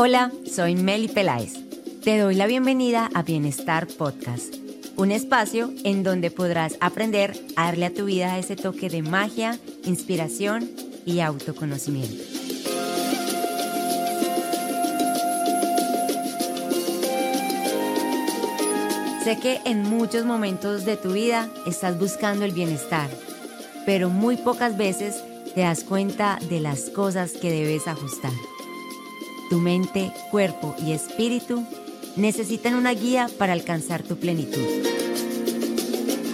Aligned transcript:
Hola, 0.00 0.30
soy 0.48 0.76
Meli 0.76 1.08
Peláez. 1.08 1.54
Te 2.04 2.18
doy 2.18 2.36
la 2.36 2.46
bienvenida 2.46 3.10
a 3.14 3.24
Bienestar 3.24 3.88
Podcast, 3.88 4.54
un 4.94 5.10
espacio 5.10 5.72
en 5.82 6.04
donde 6.04 6.30
podrás 6.30 6.76
aprender 6.80 7.36
a 7.56 7.64
darle 7.64 7.86
a 7.86 7.92
tu 7.92 8.04
vida 8.04 8.38
ese 8.38 8.54
toque 8.54 8.90
de 8.90 9.02
magia, 9.02 9.58
inspiración 9.82 10.70
y 11.04 11.18
autoconocimiento. 11.18 12.22
Sé 19.24 19.40
que 19.42 19.58
en 19.64 19.82
muchos 19.82 20.24
momentos 20.24 20.84
de 20.84 20.96
tu 20.96 21.14
vida 21.14 21.50
estás 21.66 21.98
buscando 21.98 22.44
el 22.44 22.52
bienestar, 22.52 23.10
pero 23.84 24.10
muy 24.10 24.36
pocas 24.36 24.76
veces 24.76 25.24
te 25.56 25.62
das 25.62 25.82
cuenta 25.82 26.38
de 26.48 26.60
las 26.60 26.82
cosas 26.82 27.32
que 27.32 27.50
debes 27.50 27.88
ajustar. 27.88 28.30
Tu 29.48 29.58
mente, 29.58 30.12
cuerpo 30.30 30.74
y 30.84 30.92
espíritu 30.92 31.64
necesitan 32.16 32.74
una 32.74 32.92
guía 32.92 33.28
para 33.38 33.52
alcanzar 33.52 34.02
tu 34.02 34.16
plenitud. 34.16 34.66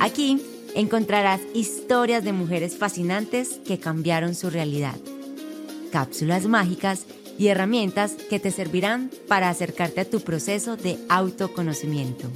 Aquí 0.01 0.41
encontrarás 0.75 1.41
historias 1.55 2.25
de 2.25 2.33
mujeres 2.33 2.77
fascinantes 2.77 3.61
que 3.65 3.79
cambiaron 3.79 4.35
su 4.35 4.51
realidad, 4.51 4.97
cápsulas 5.93 6.47
mágicas 6.47 7.07
y 7.39 7.49
herramientas 7.49 8.13
que 8.29 8.41
te 8.41 8.51
servirán 8.51 9.11
para 9.29 9.49
acercarte 9.49 10.01
a 10.01 10.11
tu 10.11 10.21
proceso 10.21 10.77
de 10.77 10.99
autoconocimiento. 11.09 12.29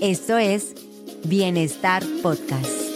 Esto 0.00 0.38
es 0.38 0.74
Bienestar 1.24 2.04
Podcast. 2.22 2.87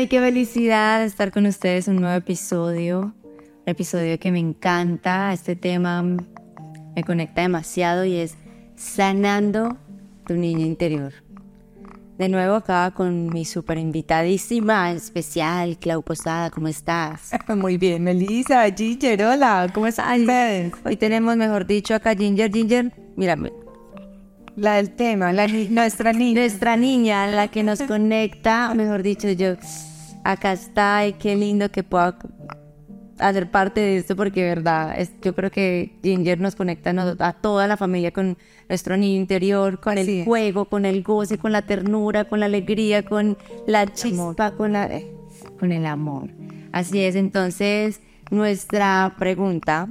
Bueno, 0.00 0.08
qué 0.08 0.20
felicidad 0.20 1.04
estar 1.04 1.30
con 1.30 1.44
ustedes 1.44 1.86
en 1.86 1.96
un 1.96 2.00
nuevo 2.00 2.16
episodio. 2.16 3.12
Un 3.34 3.62
episodio 3.66 4.18
que 4.18 4.32
me 4.32 4.38
encanta. 4.38 5.30
Este 5.30 5.56
tema 5.56 6.02
me 6.02 7.04
conecta 7.04 7.42
demasiado 7.42 8.06
y 8.06 8.16
es 8.16 8.34
sanando 8.76 9.76
tu 10.26 10.36
niño 10.36 10.64
interior. 10.64 11.12
De 12.16 12.30
nuevo 12.30 12.54
acá 12.54 12.92
con 12.96 13.28
mi 13.28 13.44
super 13.44 13.76
invitadísima 13.76 14.90
especial, 14.92 15.76
Clau 15.78 16.02
Posada, 16.02 16.48
¿cómo 16.48 16.68
estás? 16.68 17.32
Muy 17.54 17.76
bien, 17.76 18.02
Melissa, 18.02 18.64
Ginger, 18.74 19.22
hola, 19.22 19.70
¿cómo 19.74 19.86
estás? 19.86 20.18
Hoy 20.82 20.96
tenemos, 20.96 21.36
mejor 21.36 21.66
dicho, 21.66 21.94
acá 21.94 22.14
Ginger, 22.14 22.50
Ginger, 22.50 22.90
mírame, 23.16 23.52
la 24.56 24.76
del 24.76 24.90
tema, 24.90 25.32
la, 25.32 25.46
nuestra 25.46 26.12
niña. 26.12 26.40
Nuestra 26.40 26.76
niña, 26.76 27.26
la 27.26 27.48
que 27.48 27.62
nos 27.62 27.82
conecta, 27.82 28.74
mejor 28.74 29.02
dicho, 29.02 29.30
yo, 29.30 29.54
acá 30.24 30.52
está 30.52 31.06
y 31.06 31.14
qué 31.14 31.36
lindo 31.36 31.70
que 31.70 31.82
pueda 31.82 32.18
hacer 33.20 33.50
parte 33.50 33.80
de 33.80 33.98
esto 33.98 34.16
porque, 34.16 34.42
verdad, 34.42 34.98
es, 34.98 35.12
yo 35.22 35.34
creo 35.34 35.50
que 35.50 35.98
Ginger 36.02 36.40
nos 36.40 36.56
conecta 36.56 36.90
a 37.18 37.32
toda 37.34 37.66
la 37.66 37.76
familia 37.76 38.12
con 38.12 38.36
nuestro 38.68 38.96
niño 38.96 39.20
interior, 39.20 39.80
con 39.80 39.98
el 39.98 40.24
juego, 40.24 40.64
con 40.64 40.84
el 40.84 41.02
goce, 41.02 41.38
con 41.38 41.52
la 41.52 41.62
ternura, 41.62 42.24
con 42.24 42.40
la 42.40 42.46
alegría, 42.46 43.04
con 43.04 43.36
la 43.66 43.86
chispa, 43.86 44.52
con, 44.52 44.72
la, 44.72 44.86
eh, 44.86 45.10
con 45.58 45.72
el 45.72 45.86
amor. 45.86 46.30
Así 46.72 47.00
es, 47.00 47.14
entonces, 47.16 48.00
nuestra 48.30 49.14
pregunta, 49.18 49.88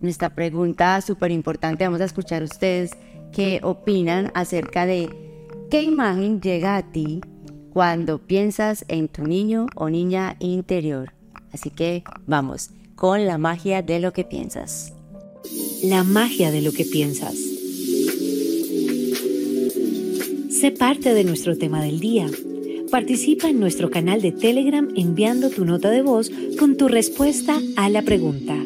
nuestra 0.00 0.30
pregunta 0.30 1.00
súper 1.00 1.30
importante, 1.30 1.84
vamos 1.84 2.00
a 2.00 2.04
escuchar 2.04 2.42
ustedes 2.42 2.92
qué 3.34 3.60
opinan 3.62 4.30
acerca 4.34 4.86
de 4.86 5.10
qué 5.70 5.82
imagen 5.82 6.40
llega 6.40 6.76
a 6.76 6.92
ti 6.92 7.20
cuando 7.72 8.18
piensas 8.18 8.84
en 8.88 9.08
tu 9.08 9.24
niño 9.24 9.66
o 9.74 9.90
niña 9.90 10.36
interior. 10.38 11.12
Así 11.52 11.70
que 11.70 12.04
vamos 12.26 12.70
con 12.94 13.26
la 13.26 13.36
magia 13.36 13.82
de 13.82 13.98
lo 13.98 14.12
que 14.12 14.24
piensas. 14.24 14.92
La 15.82 16.04
magia 16.04 16.50
de 16.52 16.62
lo 16.62 16.72
que 16.72 16.84
piensas. 16.84 17.34
Sé 20.50 20.70
parte 20.70 21.12
de 21.12 21.24
nuestro 21.24 21.58
tema 21.58 21.82
del 21.82 21.98
día. 21.98 22.30
Participa 22.90 23.48
en 23.48 23.58
nuestro 23.58 23.90
canal 23.90 24.22
de 24.22 24.30
Telegram 24.30 24.88
enviando 24.94 25.50
tu 25.50 25.64
nota 25.64 25.90
de 25.90 26.02
voz 26.02 26.30
con 26.58 26.76
tu 26.76 26.86
respuesta 26.86 27.60
a 27.76 27.88
la 27.88 28.02
pregunta. 28.02 28.56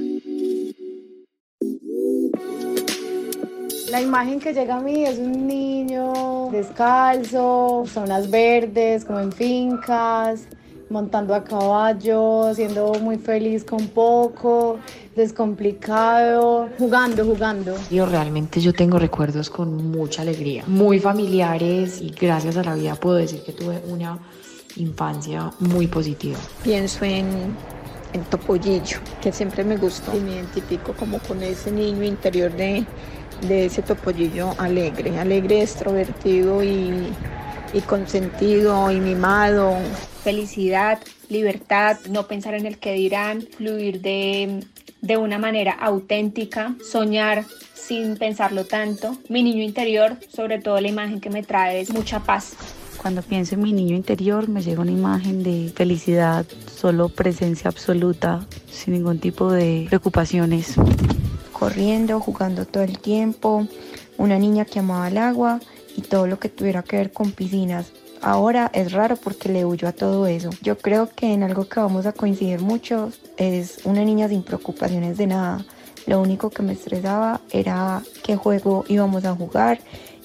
La 3.98 4.04
imagen 4.04 4.38
que 4.38 4.54
llega 4.54 4.76
a 4.76 4.80
mí 4.80 5.02
es 5.02 5.18
un 5.18 5.48
niño 5.48 6.50
descalzo, 6.52 7.82
zonas 7.84 8.30
verdes, 8.30 9.04
como 9.04 9.18
en 9.18 9.32
fincas, 9.32 10.46
montando 10.88 11.34
a 11.34 11.42
caballo, 11.42 12.54
siendo 12.54 12.92
muy 13.00 13.18
feliz 13.18 13.64
con 13.64 13.88
poco, 13.88 14.78
descomplicado, 15.16 16.68
jugando, 16.78 17.24
jugando. 17.24 17.74
Yo 17.90 18.06
realmente 18.06 18.60
yo 18.60 18.72
tengo 18.72 19.00
recuerdos 19.00 19.50
con 19.50 19.90
mucha 19.90 20.22
alegría, 20.22 20.62
muy 20.68 21.00
familiares 21.00 22.00
y 22.00 22.10
gracias 22.10 22.56
a 22.56 22.62
la 22.62 22.76
vida 22.76 22.94
puedo 22.94 23.16
decir 23.16 23.42
que 23.42 23.50
tuve 23.50 23.82
una 23.88 24.16
infancia 24.76 25.50
muy 25.58 25.88
positiva. 25.88 26.38
Pienso 26.62 27.04
en 27.04 27.26
en 28.12 28.22
Topollillo, 28.24 28.98
que 29.20 29.32
siempre 29.32 29.64
me 29.64 29.76
gustó 29.76 30.16
y 30.16 30.20
me 30.20 30.32
identifico 30.32 30.92
como 30.94 31.18
con 31.18 31.42
ese 31.42 31.70
niño 31.70 32.04
interior 32.04 32.52
de 32.52 32.84
de 33.42 33.66
ese 33.66 33.82
topollillo 33.82 34.54
alegre, 34.58 35.18
alegre, 35.18 35.62
extrovertido 35.62 36.62
y, 36.62 37.12
y 37.72 37.80
consentido 37.82 38.90
y 38.90 39.00
mimado. 39.00 39.76
Felicidad, 40.24 40.98
libertad, 41.28 41.98
no 42.10 42.26
pensar 42.26 42.54
en 42.54 42.66
el 42.66 42.78
que 42.78 42.92
dirán, 42.92 43.42
fluir 43.56 44.00
de, 44.00 44.64
de 45.00 45.16
una 45.16 45.38
manera 45.38 45.72
auténtica, 45.72 46.74
soñar 46.84 47.44
sin 47.74 48.16
pensarlo 48.16 48.64
tanto. 48.64 49.16
Mi 49.28 49.42
niño 49.42 49.62
interior, 49.62 50.16
sobre 50.28 50.58
todo 50.58 50.80
la 50.80 50.88
imagen 50.88 51.20
que 51.20 51.30
me 51.30 51.42
trae 51.42 51.80
es 51.80 51.90
mucha 51.92 52.20
paz. 52.20 52.54
Cuando 53.00 53.22
pienso 53.22 53.54
en 53.54 53.62
mi 53.62 53.72
niño 53.72 53.96
interior 53.96 54.48
me 54.48 54.60
llega 54.60 54.82
una 54.82 54.90
imagen 54.90 55.42
de 55.42 55.72
felicidad, 55.74 56.44
solo 56.74 57.08
presencia 57.08 57.70
absoluta, 57.70 58.46
sin 58.70 58.94
ningún 58.94 59.18
tipo 59.18 59.50
de 59.50 59.86
preocupaciones 59.88 60.76
corriendo, 61.58 62.20
jugando 62.20 62.66
todo 62.66 62.82
el 62.84 62.98
tiempo, 62.98 63.66
una 64.16 64.38
niña 64.38 64.64
que 64.64 64.78
amaba 64.78 65.08
el 65.08 65.18
agua 65.18 65.60
y 65.96 66.02
todo 66.02 66.26
lo 66.26 66.38
que 66.38 66.48
tuviera 66.48 66.82
que 66.82 66.96
ver 66.96 67.12
con 67.12 67.32
piscinas. 67.32 67.92
Ahora 68.20 68.70
es 68.74 68.92
raro 68.92 69.16
porque 69.16 69.48
le 69.48 69.64
huyo 69.64 69.88
a 69.88 69.92
todo 69.92 70.26
eso. 70.26 70.50
Yo 70.62 70.78
creo 70.78 71.08
que 71.14 71.32
en 71.32 71.42
algo 71.42 71.68
que 71.68 71.80
vamos 71.80 72.06
a 72.06 72.12
coincidir 72.12 72.60
mucho 72.60 73.10
es 73.36 73.80
una 73.84 74.04
niña 74.04 74.28
sin 74.28 74.42
preocupaciones 74.42 75.16
de 75.16 75.26
nada. 75.28 75.64
Lo 76.06 76.20
único 76.20 76.50
que 76.50 76.62
me 76.62 76.72
estresaba 76.72 77.40
era 77.50 78.02
qué 78.24 78.36
juego 78.36 78.84
íbamos 78.88 79.24
a 79.24 79.34
jugar 79.34 79.78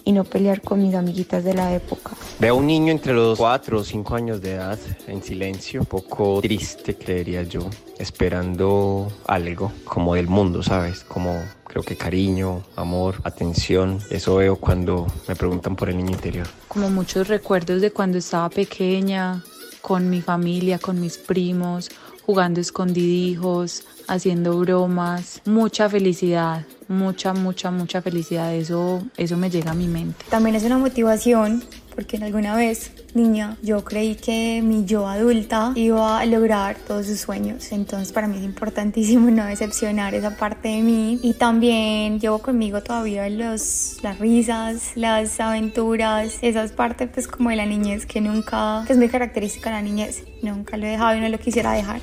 y 0.06 0.12
no 0.12 0.24
pelear 0.24 0.62
con 0.62 0.82
mis 0.82 0.96
amiguitas 0.96 1.44
de 1.44 1.54
la 1.54 1.74
época. 1.74 2.12
Veo 2.40 2.56
un 2.56 2.68
niño 2.68 2.92
entre 2.92 3.14
los 3.14 3.38
4 3.38 3.80
o 3.80 3.84
5 3.84 4.16
años 4.16 4.42
de 4.42 4.54
edad 4.54 4.80
en 5.08 5.24
silencio, 5.24 5.82
un 5.82 5.86
poco 5.86 6.40
triste 6.42 6.96
creería 6.96 7.44
yo, 7.44 7.70
esperando 7.98 9.12
algo 9.28 9.72
como 9.86 10.16
del 10.16 10.28
mundo, 10.28 10.64
¿sabes? 10.64 11.04
Como 11.04 11.42
creo 11.66 11.84
que 11.84 11.96
cariño, 11.96 12.64
amor, 12.76 13.16
atención, 13.24 14.00
eso 14.10 14.36
veo 14.36 14.58
cuando 14.58 15.08
me 15.28 15.36
preguntan 15.36 15.76
por 15.76 15.90
el 15.90 15.98
niño 15.98 16.12
interior. 16.12 16.48
Como 16.68 16.90
muchos 16.90 17.28
recuerdos 17.28 17.82
de 17.82 17.92
cuando 17.92 18.18
estaba 18.18 18.50
pequeña, 18.50 19.44
con 19.82 20.10
mi 20.10 20.22
familia, 20.22 20.80
con 20.80 21.00
mis 21.02 21.18
primos, 21.18 21.90
jugando 22.26 22.62
escondidijos, 22.62 23.84
haciendo 24.08 24.60
bromas, 24.60 25.42
mucha 25.46 25.90
felicidad, 25.90 26.66
mucha, 26.88 27.34
mucha, 27.34 27.72
mucha 27.72 28.02
felicidad. 28.02 28.54
Eso, 28.54 29.04
eso 29.18 29.38
me 29.38 29.50
llega 29.50 29.72
a 29.72 29.76
mi 29.76 29.88
mente. 29.88 30.26
También 30.30 30.56
es 30.56 30.64
una 30.64 30.78
motivación 30.78 31.64
porque 31.94 32.18
en 32.18 32.24
alguna 32.24 32.56
vez, 32.56 32.92
niña, 33.14 33.58
yo 33.62 33.84
creí 33.84 34.16
que 34.16 34.62
mi 34.64 34.86
yo 34.86 35.08
adulta 35.08 35.72
iba 35.76 36.20
a 36.20 36.26
lograr 36.26 36.78
todos 36.88 37.08
sus 37.08 37.20
sueños. 37.20 37.72
Entonces 37.72 38.12
para 38.12 38.28
mí 38.28 38.38
es 38.38 38.44
importantísimo 38.44 39.30
no 39.32 39.46
decepcionar 39.46 40.16
esa 40.16 40.38
parte 40.38 40.70
de 40.70 40.82
mí. 40.82 41.20
Y 41.22 41.34
también 41.34 42.20
llevo 42.20 42.40
conmigo 42.40 42.82
todavía 42.82 43.30
los, 43.30 43.98
las 44.02 44.20
risas, 44.20 44.92
las 44.96 45.40
aventuras, 45.40 46.38
esas 46.42 46.72
partes 46.72 47.10
pues 47.14 47.28
como 47.28 47.50
de 47.50 47.56
la 47.56 47.66
niñez 47.66 48.06
que 48.06 48.22
nunca, 48.22 48.84
que 48.86 48.94
es 48.94 49.00
muy 49.00 49.10
característica 49.10 49.70
de 49.70 49.76
la 49.76 49.82
niñez. 49.82 50.24
Nunca 50.42 50.78
lo 50.78 50.86
he 50.86 50.90
dejado 50.90 51.16
y 51.16 51.22
no 51.22 51.30
lo 51.30 51.38
quisiera 51.40 51.74
dejar. 51.74 52.02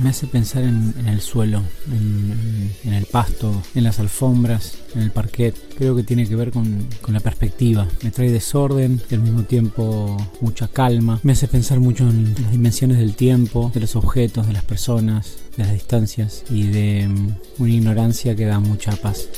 Me 0.00 0.10
hace 0.10 0.26
pensar 0.26 0.62
en, 0.64 0.94
el 1.06 1.20
suelo, 1.20 1.62
en, 1.90 2.92
el 2.92 3.04
pasto, 3.06 3.62
en 3.74 3.84
las 3.84 4.00
alfombras, 4.00 4.78
en 4.94 5.02
el 5.02 5.10
parquet. 5.10 5.54
Creo 5.76 5.94
que 5.94 6.02
tiene 6.02 6.26
que 6.26 6.34
ver 6.34 6.50
con, 6.50 6.88
con, 7.00 7.14
la 7.14 7.20
perspectiva. 7.20 7.86
Me 8.02 8.10
trae 8.10 8.30
desorden 8.30 9.00
y 9.10 9.14
al 9.14 9.20
mismo 9.20 9.42
tiempo 9.44 10.16
mucha 10.40 10.68
calma. 10.68 11.20
Me 11.22 11.32
hace 11.32 11.46
pensar 11.46 11.78
mucho 11.78 12.08
en 12.08 12.34
las 12.40 12.50
dimensiones 12.50 12.98
del 12.98 13.14
tiempo, 13.14 13.70
de 13.74 13.80
los 13.80 13.94
objetos, 13.96 14.46
de 14.46 14.54
las 14.54 14.64
personas, 14.64 15.38
de 15.56 15.64
las 15.64 15.72
distancias 15.72 16.44
y 16.50 16.68
de 16.68 17.08
mm, 17.08 17.34
una 17.58 17.72
ignorancia 17.72 18.34
que 18.34 18.46
da 18.46 18.60
mucha 18.60 18.92
paz. 18.96 19.28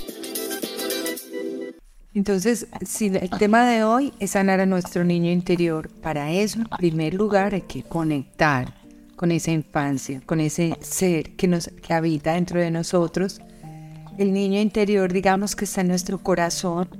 Entonces, 2.15 2.69
si 2.87 3.07
el 3.07 3.31
tema 3.31 3.69
de 3.69 3.83
hoy 3.83 4.13
es 4.21 4.31
sanar 4.31 4.61
a 4.61 4.67
nuestro 4.67 5.03
niño 5.03 5.33
interior, 5.33 5.91
para 5.91 6.31
eso, 6.31 6.61
en 6.61 6.67
primer 6.67 7.13
lugar, 7.13 7.55
hay 7.55 7.63
que 7.63 7.83
conectar 7.83 8.84
con 9.25 9.33
esa 9.33 9.53
infancia, 9.53 10.21
con 10.27 10.39
ese 10.39 10.77
ser 10.83 11.31
que 11.31 11.49
nos 11.49 11.69
que 11.69 11.95
habita 11.95 12.35
dentro 12.35 12.61
de 12.61 12.71
nosotros. 12.71 13.41
El 14.19 14.35
niño 14.35 14.61
interior, 14.61 15.11
digamos 15.11 15.57
que 15.57 15.65
está 15.65 15.81
en 15.81 15.89
nuestro 15.89 16.19
corazón, 16.19 16.91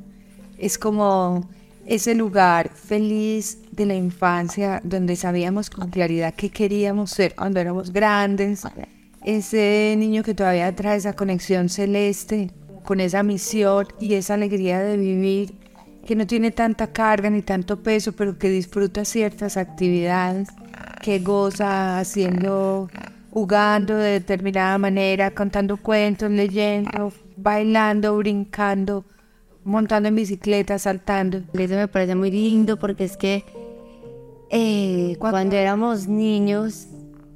es 0.57 0.79
como 0.79 1.47
ese 1.85 2.15
lugar 2.15 2.71
feliz 2.71 3.59
de 3.73 3.85
la 3.85 3.95
infancia 3.95 4.81
donde 4.85 5.17
sabíamos 5.17 5.69
con 5.69 5.91
claridad 5.91 6.33
qué 6.35 6.49
queríamos 6.49 7.11
ser 7.11 7.35
cuando 7.35 7.61
éramos 7.61 7.93
grandes. 7.93 8.63
Ese 9.23 9.95
niño 9.99 10.23
que 10.23 10.33
todavía 10.33 10.75
trae 10.75 10.97
esa 10.97 11.13
conexión 11.13 11.69
celeste 11.69 12.51
con 12.87 13.01
esa 13.01 13.23
misión 13.23 13.87
y 14.01 14.15
esa 14.15 14.33
alegría 14.33 14.81
de 14.81 14.97
vivir, 14.97 15.57
que 16.07 16.17
no 16.17 16.27
tiene 16.27 16.53
tanta 16.53 16.87
carga 16.87 17.29
ni 17.29 17.43
tanto 17.43 17.83
peso, 17.83 18.13
pero 18.13 18.39
que 18.39 18.49
disfruta 18.49 19.05
ciertas 19.05 19.59
actividades, 19.59 20.49
que 21.05 21.19
goza 21.19 21.99
haciendo, 21.99 22.89
jugando 23.31 23.95
de 23.95 24.13
determinada 24.13 24.79
manera, 24.79 25.31
contando 25.33 25.77
cuentos, 25.77 26.31
leyendo, 26.31 27.13
bailando, 27.37 28.17
brincando, 28.17 29.05
montando 29.65 30.09
en 30.09 30.15
bicicleta, 30.15 30.79
saltando. 30.79 31.43
Eso 31.53 31.75
me 31.75 31.89
parece 31.89 32.15
muy 32.15 32.31
lindo 32.31 32.79
porque 32.79 33.05
es 33.05 33.19
que 33.19 33.45
eh, 34.49 35.17
cuando 35.19 35.57
éramos 35.57 36.09
niños 36.09 36.87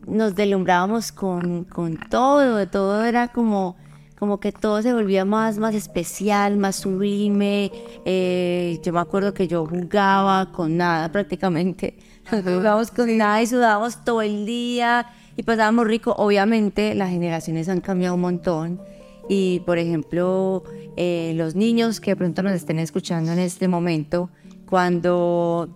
nos 0.07 0.35
deslumbrábamos 0.35 1.13
con, 1.13 1.65
con 1.65 1.99
todo, 2.09 2.67
todo 2.69 3.05
era 3.05 3.29
como 3.29 3.77
como 4.19 4.41
que 4.41 4.51
todo 4.51 4.83
se 4.83 4.93
volvía 4.93 5.25
más, 5.25 5.59
más 5.59 5.75
especial, 5.75 6.57
más 6.57 6.75
sublime. 6.77 7.71
Eh, 8.05 8.81
yo 8.83 8.93
me 8.93 8.99
acuerdo 8.99 9.33
que 9.33 9.47
yo 9.47 9.65
jugaba 9.65 10.51
con 10.51 10.77
nada 10.77 11.13
prácticamente. 11.13 11.99
Jugábamos 12.45 12.91
con 12.91 13.17
nada 13.17 13.41
y 13.43 13.47
sudábamos 13.47 14.05
todo 14.05 14.23
el 14.23 14.45
día 14.45 15.07
y 15.37 15.43
pasábamos 15.43 15.87
rico. 15.87 16.15
Obviamente 16.19 16.95
las 16.95 17.11
generaciones 17.11 17.69
han 17.69 17.81
cambiado 17.81 18.15
un 18.17 18.21
montón. 18.21 18.81
Y 19.29 19.61
por 19.61 19.79
ejemplo, 19.79 20.65
eh, 20.97 21.33
los 21.37 21.55
niños 21.55 22.01
que 22.01 22.13
de 22.13 22.17
pronto 22.17 22.43
nos 22.43 22.53
estén 22.53 22.79
escuchando 22.79 23.33
en 23.33 23.39
este 23.39 23.69
momento, 23.69 24.31
cuando 24.67 25.69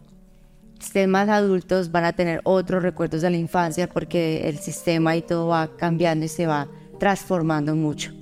estén 0.81 1.11
más 1.11 1.29
adultos 1.29 1.91
van 1.91 2.05
a 2.05 2.13
tener 2.13 2.41
otros 2.45 2.83
recuerdos 2.83 3.23
de 3.23 3.31
la 3.31 3.37
infancia 3.37 3.89
porque 3.89 4.49
el 4.49 4.59
sistema 4.59 5.17
y 5.17 5.23
todo 5.23 5.49
va 5.49 5.77
cambiando 5.77 6.25
y 6.25 6.29
se 6.29 6.47
va 6.47 6.69
transformando 6.99 7.75
mucho. 7.75 8.13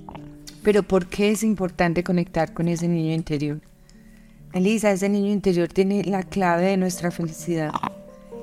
Pero 0.63 0.83
¿por 0.83 1.07
qué 1.07 1.31
es 1.31 1.43
importante 1.43 2.03
conectar 2.03 2.53
con 2.53 2.67
ese 2.67 2.87
niño 2.87 3.13
interior? 3.13 3.59
Elisa, 4.53 4.91
ese 4.91 5.09
niño 5.09 5.31
interior 5.31 5.69
tiene 5.69 6.03
la 6.03 6.23
clave 6.23 6.65
de 6.65 6.77
nuestra 6.77 7.09
felicidad. 7.09 7.71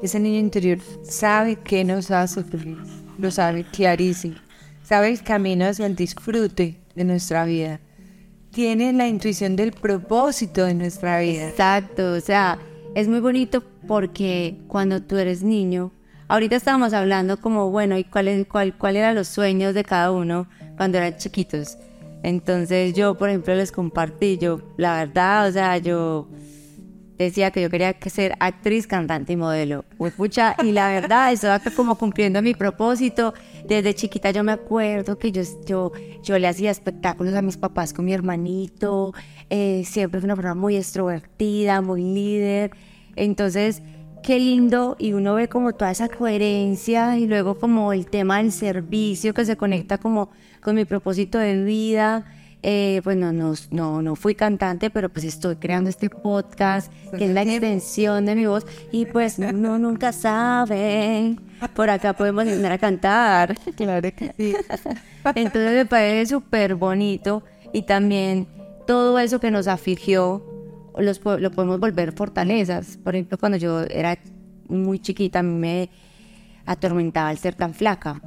Ese 0.02 0.20
niño 0.20 0.38
interior 0.38 0.78
sabe 1.02 1.56
qué 1.56 1.84
nos 1.84 2.10
hace 2.10 2.44
feliz, 2.44 2.78
lo 3.18 3.30
sabe 3.30 3.64
clarísimo, 3.64 4.36
sabe 4.82 5.10
el 5.10 5.22
camino 5.22 5.66
hacia 5.66 5.86
el 5.86 5.96
disfrute 5.96 6.80
de 6.94 7.04
nuestra 7.04 7.44
vida, 7.44 7.80
tiene 8.52 8.92
la 8.92 9.08
intuición 9.08 9.56
del 9.56 9.72
propósito 9.72 10.64
de 10.64 10.74
nuestra 10.74 11.18
vida. 11.20 11.48
Exacto, 11.48 12.12
o 12.12 12.20
sea, 12.20 12.58
es 12.94 13.08
muy 13.08 13.20
bonito 13.20 13.64
porque 13.88 14.56
cuando 14.68 15.02
tú 15.02 15.16
eres 15.16 15.42
niño, 15.42 15.90
ahorita 16.28 16.56
estábamos 16.56 16.92
hablando 16.92 17.40
como, 17.40 17.70
bueno, 17.70 17.98
¿y 17.98 18.04
cuál, 18.04 18.46
cuál, 18.48 18.78
cuál 18.78 18.96
eran 18.96 19.16
los 19.16 19.26
sueños 19.26 19.74
de 19.74 19.82
cada 19.82 20.12
uno 20.12 20.48
cuando 20.76 20.98
eran 20.98 21.16
chiquitos? 21.16 21.76
Entonces 22.22 22.94
yo, 22.94 23.16
por 23.16 23.30
ejemplo, 23.30 23.54
les 23.54 23.72
compartí, 23.72 24.38
yo, 24.38 24.60
la 24.76 24.98
verdad, 25.04 25.48
o 25.48 25.52
sea, 25.52 25.78
yo 25.78 26.28
decía 27.18 27.50
que 27.50 27.60
yo 27.60 27.70
quería 27.70 27.96
ser 28.06 28.34
actriz, 28.40 28.86
cantante 28.86 29.32
y 29.32 29.36
modelo. 29.36 29.84
pucha, 30.16 30.56
y 30.62 30.72
la 30.72 30.88
verdad, 30.88 31.32
eso 31.32 31.52
acá 31.52 31.70
como 31.74 31.96
cumpliendo 31.96 32.40
mi 32.42 32.54
propósito. 32.54 33.34
Desde 33.66 33.94
chiquita 33.94 34.30
yo 34.30 34.44
me 34.44 34.52
acuerdo 34.52 35.18
que 35.18 35.32
yo, 35.32 35.42
yo, 35.66 35.92
yo 36.22 36.38
le 36.38 36.48
hacía 36.48 36.70
espectáculos 36.70 37.34
a 37.34 37.42
mis 37.42 37.56
papás 37.56 37.92
con 37.92 38.04
mi 38.04 38.12
hermanito. 38.12 39.12
Eh, 39.50 39.82
siempre 39.84 40.20
fue 40.20 40.26
una 40.26 40.36
persona 40.36 40.54
muy 40.54 40.76
extrovertida, 40.76 41.80
muy 41.80 42.02
líder. 42.02 42.70
Entonces, 43.16 43.82
qué 44.22 44.38
lindo 44.38 44.96
y 44.98 45.12
uno 45.12 45.34
ve 45.34 45.48
como 45.48 45.72
toda 45.72 45.90
esa 45.90 46.08
coherencia 46.08 47.18
y 47.18 47.26
luego 47.26 47.58
como 47.58 47.92
el 47.92 48.06
tema 48.06 48.38
del 48.38 48.52
servicio 48.52 49.34
que 49.34 49.44
se 49.44 49.56
conecta 49.56 49.98
como 49.98 50.30
con 50.60 50.74
mi 50.76 50.84
propósito 50.84 51.38
de 51.38 51.62
vida. 51.64 52.26
Eh, 52.62 53.00
pues 53.04 53.16
no, 53.16 53.32
no, 53.32 54.02
no, 54.02 54.16
fui 54.16 54.34
cantante, 54.34 54.90
pero 54.90 55.08
pues 55.08 55.24
estoy 55.24 55.56
creando 55.56 55.88
este 55.90 56.10
podcast 56.10 56.92
que 57.16 57.26
es 57.26 57.30
la 57.30 57.42
extensión 57.42 58.26
de 58.26 58.34
mi 58.34 58.46
voz 58.46 58.66
y 58.90 59.06
pues 59.06 59.38
uno 59.38 59.78
nunca 59.78 60.12
sabe. 60.12 61.36
Por 61.74 61.88
acá 61.88 62.14
podemos 62.14 62.46
empezar 62.46 62.72
a 62.72 62.78
cantar. 62.78 63.56
Claro 63.76 64.10
que 64.14 64.32
sí. 64.36 64.56
Entonces 65.36 65.72
me 65.72 65.86
parece 65.86 66.34
súper 66.34 66.74
bonito 66.74 67.44
y 67.72 67.82
también 67.82 68.48
todo 68.86 69.18
eso 69.20 69.38
que 69.38 69.52
nos 69.52 69.68
afligió 69.68 70.44
los, 70.96 71.20
lo 71.24 71.50
podemos 71.52 71.78
volver 71.78 72.12
fortalezas. 72.12 72.96
Por 72.96 73.14
ejemplo, 73.14 73.38
cuando 73.38 73.56
yo 73.56 73.82
era 73.82 74.18
muy 74.68 74.98
chiquita, 74.98 75.40
a 75.40 75.42
mí 75.42 75.54
me 75.54 75.90
atormentaba 76.66 77.30
el 77.30 77.38
ser 77.38 77.54
tan 77.54 77.72
flaca. 77.72 78.20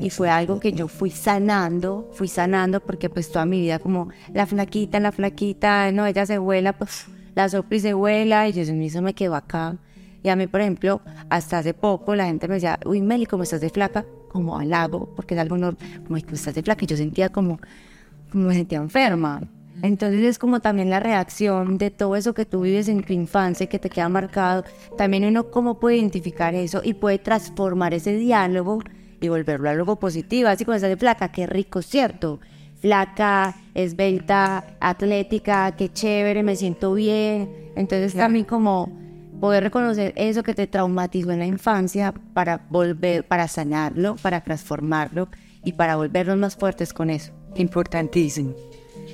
Y 0.00 0.10
fue 0.10 0.30
algo 0.30 0.60
que 0.60 0.72
yo 0.72 0.86
fui 0.86 1.10
sanando, 1.10 2.08
fui 2.12 2.28
sanando 2.28 2.80
porque 2.80 3.10
pues 3.10 3.30
toda 3.32 3.46
mi 3.46 3.60
vida 3.60 3.78
como 3.80 4.08
la 4.32 4.46
flaquita, 4.46 5.00
la 5.00 5.10
flaquita, 5.10 5.90
no, 5.90 6.06
ella 6.06 6.24
se 6.24 6.38
vuela, 6.38 6.72
pues 6.72 7.06
la 7.34 7.48
sopla 7.48 7.76
y 7.76 7.80
se 7.80 7.94
vuela 7.94 8.48
y 8.48 8.52
yo 8.52 8.62
eso 8.62 9.02
me 9.02 9.14
quedó 9.14 9.34
acá. 9.34 9.76
Y 10.22 10.28
a 10.28 10.36
mí, 10.36 10.46
por 10.46 10.60
ejemplo, 10.60 11.00
hasta 11.30 11.58
hace 11.58 11.74
poco 11.74 12.14
la 12.14 12.26
gente 12.26 12.48
me 12.48 12.54
decía, 12.54 12.78
uy 12.84 13.00
Meli, 13.00 13.26
¿cómo 13.26 13.42
estás 13.42 13.60
de 13.60 13.70
flaca? 13.70 14.04
Como 14.30 14.58
halago, 14.58 15.12
porque 15.14 15.34
es 15.34 15.40
algo 15.40 15.56
normal, 15.56 16.02
como 16.04 16.16
estás 16.16 16.54
de 16.54 16.62
flaca 16.62 16.84
y 16.84 16.86
yo 16.86 16.96
sentía 16.96 17.28
como, 17.30 17.60
como 18.30 18.48
me 18.48 18.54
sentía 18.54 18.78
enferma. 18.78 19.42
Entonces 19.82 20.22
es 20.22 20.38
como 20.38 20.60
también 20.60 20.90
la 20.90 20.98
reacción 20.98 21.78
de 21.78 21.90
todo 21.90 22.16
eso 22.16 22.34
que 22.34 22.44
tú 22.44 22.62
vives 22.62 22.88
en 22.88 23.04
tu 23.04 23.12
infancia 23.12 23.64
y 23.64 23.66
que 23.68 23.78
te 23.78 23.90
queda 23.90 24.08
marcado. 24.08 24.64
También 24.96 25.24
uno 25.24 25.50
cómo 25.50 25.78
puede 25.78 25.98
identificar 25.98 26.54
eso 26.54 26.82
y 26.84 26.94
puede 26.94 27.18
transformar 27.18 27.94
ese 27.94 28.16
diálogo 28.16 28.80
y 29.20 29.28
volverlo 29.28 29.68
a 29.68 29.72
algo 29.72 29.96
positivo. 29.96 30.48
Así 30.48 30.64
como 30.64 30.76
esa 30.76 30.88
de 30.88 30.96
flaca, 30.96 31.30
qué 31.30 31.46
rico, 31.46 31.82
¿cierto? 31.82 32.40
Flaca, 32.80 33.56
esbelta, 33.74 34.76
atlética, 34.80 35.74
qué 35.76 35.92
chévere, 35.92 36.42
me 36.42 36.56
siento 36.56 36.94
bien. 36.94 37.50
Entonces 37.76 38.14
también 38.14 38.44
como 38.44 38.90
poder 39.40 39.62
reconocer 39.62 40.12
eso 40.16 40.42
que 40.42 40.54
te 40.54 40.66
traumatizó 40.66 41.30
en 41.30 41.38
la 41.40 41.46
infancia 41.46 42.12
para 42.34 42.66
volver, 42.70 43.24
para 43.24 43.48
sanarlo, 43.48 44.16
para 44.16 44.42
transformarlo 44.42 45.28
y 45.64 45.72
para 45.72 45.96
volvernos 45.96 46.38
más 46.38 46.56
fuertes 46.56 46.92
con 46.92 47.10
eso. 47.10 47.32
Importantísimo. 47.56 48.54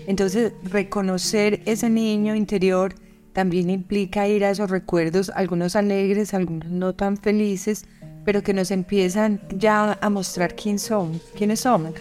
Entonces, 0.07 0.52
reconocer 0.64 1.62
ese 1.64 1.88
niño 1.88 2.35
interior 2.35 2.95
también 3.33 3.71
implica 3.71 4.29
ir 4.29 4.45
a 4.45 4.50
esos 4.50 4.71
recuerdos, 4.71 5.31
algunos 5.35 5.76
alegres, 5.76 6.35
algunos 6.35 6.71
no 6.71 6.95
tan 6.95 7.17
felices, 7.17 7.87
pero 8.25 8.43
que 8.43 8.54
nos 8.54 8.71
empiezan 8.71 9.40
ya 9.57 9.99
a 10.00 10.11
mostrar 10.11 10.54
quién 10.54 10.78
somos, 10.78 11.21
quiénes 11.37 11.61
somos. 11.61 11.93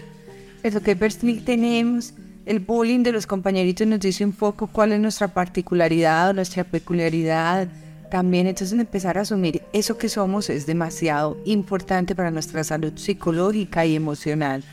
Eso 0.63 0.82
que 0.82 0.96
perfil 0.96 1.44
tenemos, 1.44 2.13
el 2.46 2.60
bullying 2.60 3.03
de 3.03 3.12
los 3.12 3.27
compañeritos 3.27 3.86
nos 3.86 4.00
dice 4.00 4.24
un 4.24 4.32
poco 4.32 4.68
cuál 4.68 4.94
es 4.94 5.00
nuestra 5.00 5.27
particularidad, 5.27 6.34
nuestra 6.34 6.63
peculiaridad. 6.63 7.68
También 8.10 8.48
entonces 8.48 8.80
empezar 8.80 9.18
a 9.18 9.22
asumir 9.22 9.62
eso 9.74 9.98
que 9.98 10.08
somos 10.08 10.50
es 10.50 10.65
demasiado 10.65 11.38
importante 11.46 12.15
para 12.15 12.32
nuestra 12.32 12.63
salud 12.63 12.94
psicológica 12.96 13.86
y 13.86 13.96
emocional. 13.96 14.63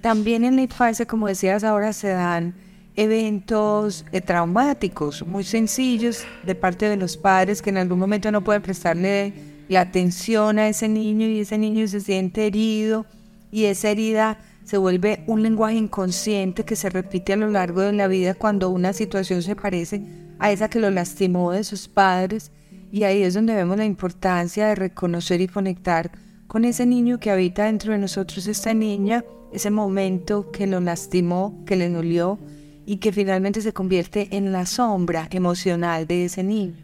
También 0.00 0.44
en 0.44 0.56
la 0.56 0.62
infancia, 0.62 1.06
como 1.06 1.28
decías 1.28 1.62
ahora, 1.62 1.92
se 1.92 2.08
dan 2.08 2.54
eventos 2.96 4.04
eh, 4.12 4.20
traumáticos 4.20 5.26
muy 5.26 5.44
sencillos 5.44 6.24
de 6.44 6.54
parte 6.54 6.88
de 6.88 6.96
los 6.96 7.16
padres 7.16 7.62
que 7.62 7.70
en 7.70 7.78
algún 7.78 7.98
momento 7.98 8.30
no 8.30 8.42
pueden 8.42 8.62
prestarle 8.62 9.51
la 9.72 9.82
atención 9.82 10.58
a 10.58 10.68
ese 10.68 10.88
niño 10.88 11.26
y 11.26 11.40
ese 11.40 11.58
niño 11.58 11.86
se 11.88 12.00
siente 12.00 12.46
herido 12.46 13.06
y 13.50 13.64
esa 13.64 13.90
herida 13.90 14.38
se 14.64 14.78
vuelve 14.78 15.24
un 15.26 15.42
lenguaje 15.42 15.76
inconsciente 15.76 16.64
que 16.64 16.76
se 16.76 16.88
repite 16.88 17.32
a 17.32 17.36
lo 17.36 17.48
largo 17.48 17.80
de 17.80 17.92
la 17.92 18.06
vida 18.06 18.34
cuando 18.34 18.70
una 18.70 18.92
situación 18.92 19.42
se 19.42 19.56
parece 19.56 20.02
a 20.38 20.52
esa 20.52 20.70
que 20.70 20.80
lo 20.80 20.90
lastimó 20.90 21.52
de 21.52 21.64
sus 21.64 21.88
padres 21.88 22.52
y 22.92 23.04
ahí 23.04 23.22
es 23.22 23.34
donde 23.34 23.54
vemos 23.54 23.76
la 23.76 23.84
importancia 23.84 24.68
de 24.68 24.74
reconocer 24.74 25.40
y 25.40 25.48
conectar 25.48 26.12
con 26.46 26.64
ese 26.64 26.86
niño 26.86 27.18
que 27.18 27.30
habita 27.30 27.64
dentro 27.64 27.92
de 27.92 27.98
nosotros, 27.98 28.46
esta 28.46 28.74
niña 28.74 29.24
ese 29.52 29.70
momento 29.70 30.50
que 30.50 30.66
lo 30.66 30.80
lastimó, 30.80 31.62
que 31.66 31.76
le 31.76 31.90
dolió 31.90 32.38
y 32.86 32.96
que 32.96 33.12
finalmente 33.12 33.60
se 33.60 33.72
convierte 33.72 34.28
en 34.32 34.50
la 34.50 34.66
sombra 34.66 35.28
emocional 35.30 36.06
de 36.06 36.24
ese 36.24 36.42
niño. 36.42 36.74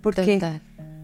Porque 0.00 0.60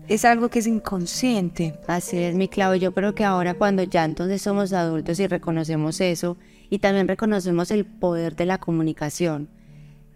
es 0.09 0.25
algo 0.25 0.49
que 0.49 0.59
es 0.59 0.67
inconsciente. 0.67 1.79
Así 1.87 2.19
es, 2.19 2.35
mi 2.35 2.49
Clau. 2.49 2.75
Yo 2.75 2.93
creo 2.93 3.15
que 3.15 3.25
ahora 3.25 3.55
cuando 3.55 3.83
ya 3.83 4.05
entonces 4.05 4.43
somos 4.43 4.73
adultos 4.73 5.19
y 5.21 5.27
reconocemos 5.27 6.01
eso 6.01 6.37
y 6.71 6.79
también 6.79 7.09
reconocemos 7.09 7.71
el 7.71 7.85
poder 7.85 8.37
de 8.37 8.47
la 8.47 8.59
comunicación, 8.59 9.49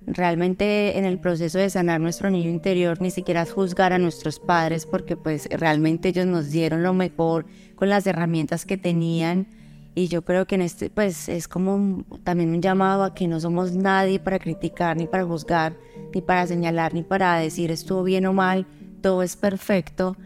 realmente 0.07 0.99
en 0.99 1.05
el 1.05 1.19
proceso 1.19 1.59
de 1.59 1.71
sanar 1.71 2.01
nuestro 2.01 2.31
niño 2.31 2.51
interior 2.51 3.01
ni 3.01 3.11
siquiera 3.11 3.45
juzgar 3.47 3.93
a 3.93 3.99
nuestros 3.99 4.41
padres 4.41 4.87
porque 4.87 5.17
pues 5.17 5.49
realmente 5.51 6.09
ellos 6.09 6.27
nos 6.27 6.51
dieron 6.51 6.83
lo 6.83 6.95
mejor 6.95 7.47
con 7.77 7.89
las 7.89 8.07
herramientas 8.07 8.65
que 8.65 8.79
tenían 8.79 9.47
y 9.95 10.09
yo 10.09 10.23
creo 10.23 10.47
que 10.47 10.55
en 10.55 10.63
este 10.63 10.89
pues 10.89 11.29
es 11.29 11.47
como 11.47 12.05
también 12.25 12.51
un 12.51 12.63
llamado 12.63 13.05
a 13.05 13.15
que 13.15 13.29
no 13.29 13.39
somos 13.39 13.73
nadie 13.73 14.19
para 14.19 14.39
criticar 14.39 14.97
ni 14.97 15.07
para 15.07 15.25
juzgar 15.25 15.77
ni 16.15 16.23
para 16.23 16.47
señalar 16.47 16.95
ni 16.95 17.03
para 17.03 17.37
decir 17.37 17.71
estuvo 17.71 18.03
bien 18.03 18.25
o 18.27 18.33
mal 18.33 18.67
todo 18.99 19.23
es 19.23 19.37
perfecto 19.37 20.17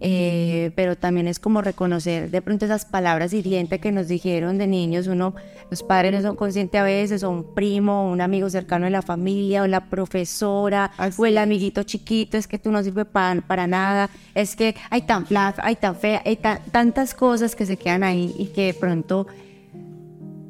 eh, 0.00 0.70
pero 0.76 0.96
también 0.96 1.26
es 1.26 1.40
como 1.40 1.60
reconocer 1.60 2.30
de 2.30 2.40
pronto 2.40 2.64
esas 2.64 2.84
palabras 2.84 3.32
hirientes 3.32 3.80
que 3.80 3.90
nos 3.90 4.06
dijeron 4.06 4.56
de 4.56 4.68
niños, 4.68 5.08
uno, 5.08 5.34
los 5.70 5.82
padres 5.82 6.12
no 6.12 6.22
son 6.22 6.36
conscientes 6.36 6.80
a 6.80 6.84
veces, 6.84 7.24
o 7.24 7.30
un 7.30 7.54
primo, 7.54 8.04
o 8.04 8.12
un 8.12 8.20
amigo 8.20 8.48
cercano 8.48 8.84
de 8.84 8.92
la 8.92 9.02
familia, 9.02 9.62
o 9.62 9.66
la 9.66 9.86
profesora, 9.86 10.92
o 11.16 11.26
el 11.26 11.36
amiguito 11.36 11.82
chiquito, 11.82 12.36
es 12.36 12.46
que 12.46 12.58
tú 12.58 12.70
no 12.70 12.82
sirves 12.84 13.06
para, 13.06 13.40
para 13.40 13.66
nada, 13.66 14.08
es 14.36 14.54
que 14.54 14.76
hay 14.90 15.02
tan 15.02 15.26
flaca, 15.26 15.62
hay 15.64 15.74
tan 15.74 15.96
fea, 15.96 16.22
hay 16.24 16.36
tantas 16.36 17.12
cosas 17.12 17.56
que 17.56 17.66
se 17.66 17.76
quedan 17.76 18.04
ahí 18.04 18.34
y 18.38 18.46
que 18.46 18.66
de 18.66 18.74
pronto 18.74 19.26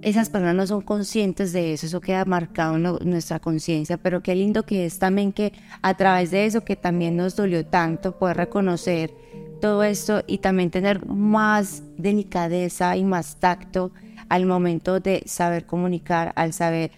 esas 0.02 0.31
personas 0.31 0.55
no 0.55 0.67
son 0.67 0.83
conscientes 0.83 1.52
de 1.52 1.73
eso, 1.73 1.87
eso 1.87 2.00
queda 2.00 2.25
marcado 2.25 2.76
en, 2.76 3.11
nuestra 3.11 3.40
conciencia, 3.40 3.97
pero 3.97 4.23
qué 4.23 4.35
lindo 4.35 4.64
que 4.64 4.87
es 4.87 4.99
también 4.99 5.33
que 5.33 5.52
a 5.83 5.95
través 5.95 6.31
de 6.31 6.47
eso 6.47 6.64
que 6.64 6.76
también 6.76 7.17
nos 7.17 7.37
dolió 7.37 7.67
tanto, 7.67 8.19
poder 8.19 8.37
reconocer 8.37 9.12
todo 9.61 9.83
esto 9.83 10.23
y 10.26 10.38
también 10.38 10.71
tener 10.71 11.05
más 11.07 11.83
delicadeza 11.97 12.97
y 12.97 13.05
más 13.05 13.37
tacto 13.37 13.90
al 14.28 14.47
momento 14.47 15.00
de 15.00 15.23
saber 15.26 15.67
comunicar, 15.67 16.33
al 16.37 16.52
saber, 16.52 16.93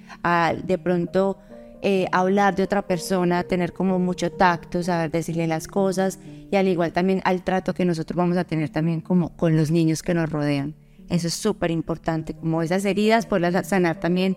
de 0.64 0.78
pronto 0.78 1.38
eh, 1.80 2.07
hablar 2.12 2.54
de 2.57 2.64
otra 2.64 2.83
persona, 2.83 3.45
tener 3.45 3.73
como 3.73 3.99
mucho 3.99 4.30
tacto, 4.33 4.83
saber 4.83 5.11
decirle 5.11 5.47
las 5.47 5.69
cosas 5.69 6.19
y 6.50 6.57
al 6.57 6.69
igual 6.69 6.92
también 6.92 7.23
al 7.25 7.42
trato 7.42 7.73
que 7.73 7.85
nosotros 7.85 8.16
vamos 8.16 8.37
a 8.37 8.45
tener 8.45 8.69
también 8.69 9.00
como 9.00 9.35
con 9.37 9.57
los 9.57 9.71
niños 9.71 10.02
que 10.02 10.12
nos 10.12 10.28
rodean. 10.28 10.75
Eso 11.11 11.26
es 11.26 11.35
súper 11.35 11.73
importante, 11.73 12.35
como 12.35 12.62
esas 12.62 12.85
heridas, 12.85 13.26
poderlas 13.26 13.69
sanar 13.69 13.99
también 13.99 14.37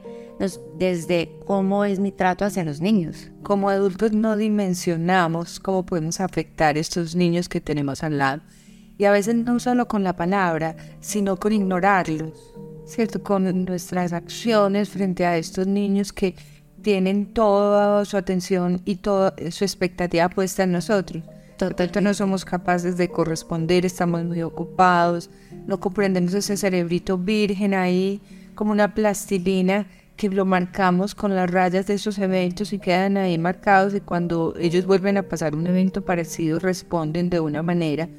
desde 0.78 1.32
cómo 1.46 1.86
es 1.86 2.00
mi 2.00 2.12
trato 2.12 2.46
hacia 2.46 2.64
los 2.64 2.82
niños. 2.82 3.32
Como 3.44 3.70
adultos 3.70 4.12
no 4.12 4.36
dimensionamos 4.36 5.60
cómo 5.60 5.86
podemos 5.86 6.20
afectar 6.20 6.76
a 6.76 6.80
estos 6.80 7.16
niños 7.16 7.48
que 7.48 7.62
tenemos 7.62 8.04
al 8.04 8.18
lado. 8.18 8.42
Y 8.98 9.06
a 9.06 9.12
veces 9.12 9.36
no 9.36 9.60
solo 9.60 9.88
con 9.88 10.04
la 10.04 10.16
palabra, 10.16 10.76
sino 11.00 11.38
con 11.38 11.54
ignorarlos, 11.54 12.56
¿cierto? 12.86 13.22
Con 13.22 13.66
nuestras 13.66 14.12
acciones 14.12 14.90
frente 14.90 15.26
a 15.26 15.38
estos 15.38 15.68
niños 15.68 16.12
que 16.12 16.36
tienen 16.82 17.34
toda 17.34 18.04
su 18.06 18.18
atención 18.18 18.82
y 18.84 18.96
toda 18.96 19.36
su 19.52 19.64
expectativa 19.64 20.28
puesta 20.30 20.64
en 20.64 20.72
nosotros. 20.72 21.24
Totalmente 21.70 22.02
no 22.02 22.14
somos 22.14 22.44
capaces 22.44 22.98
de 22.98 23.08
corresponder, 23.08 23.86
estamos 23.86 24.26
muy 24.26 24.42
ocupados, 24.42 25.30
no 25.66 25.80
comprendemos 25.80 26.34
ese 26.34 26.58
cerebrito 26.58 27.18
virgen 27.18 27.74
ahí 27.74 28.20
como 28.54 28.74
una 28.74 28.94
plastilina 28.94 29.88
que 30.18 30.30
lo 30.30 30.46
marcamos 30.46 31.16
con 31.16 31.34
las 31.36 31.50
rayas 31.50 31.88
de 31.88 31.94
esos 31.94 32.20
eventos 32.20 32.74
y 32.74 32.80
quedan 32.80 33.16
ahí 33.16 33.38
marcados 33.38 33.96
y 33.96 34.02
cuando 34.02 34.54
ellos 34.60 34.86
vuelven 34.86 35.18
a 35.18 35.24
pasar 35.24 35.56
un 35.56 35.66
evento 35.66 36.04
parecido 36.04 36.60
responden 36.60 37.30
de 37.30 37.40
una 37.40 37.64
manera. 37.64 38.10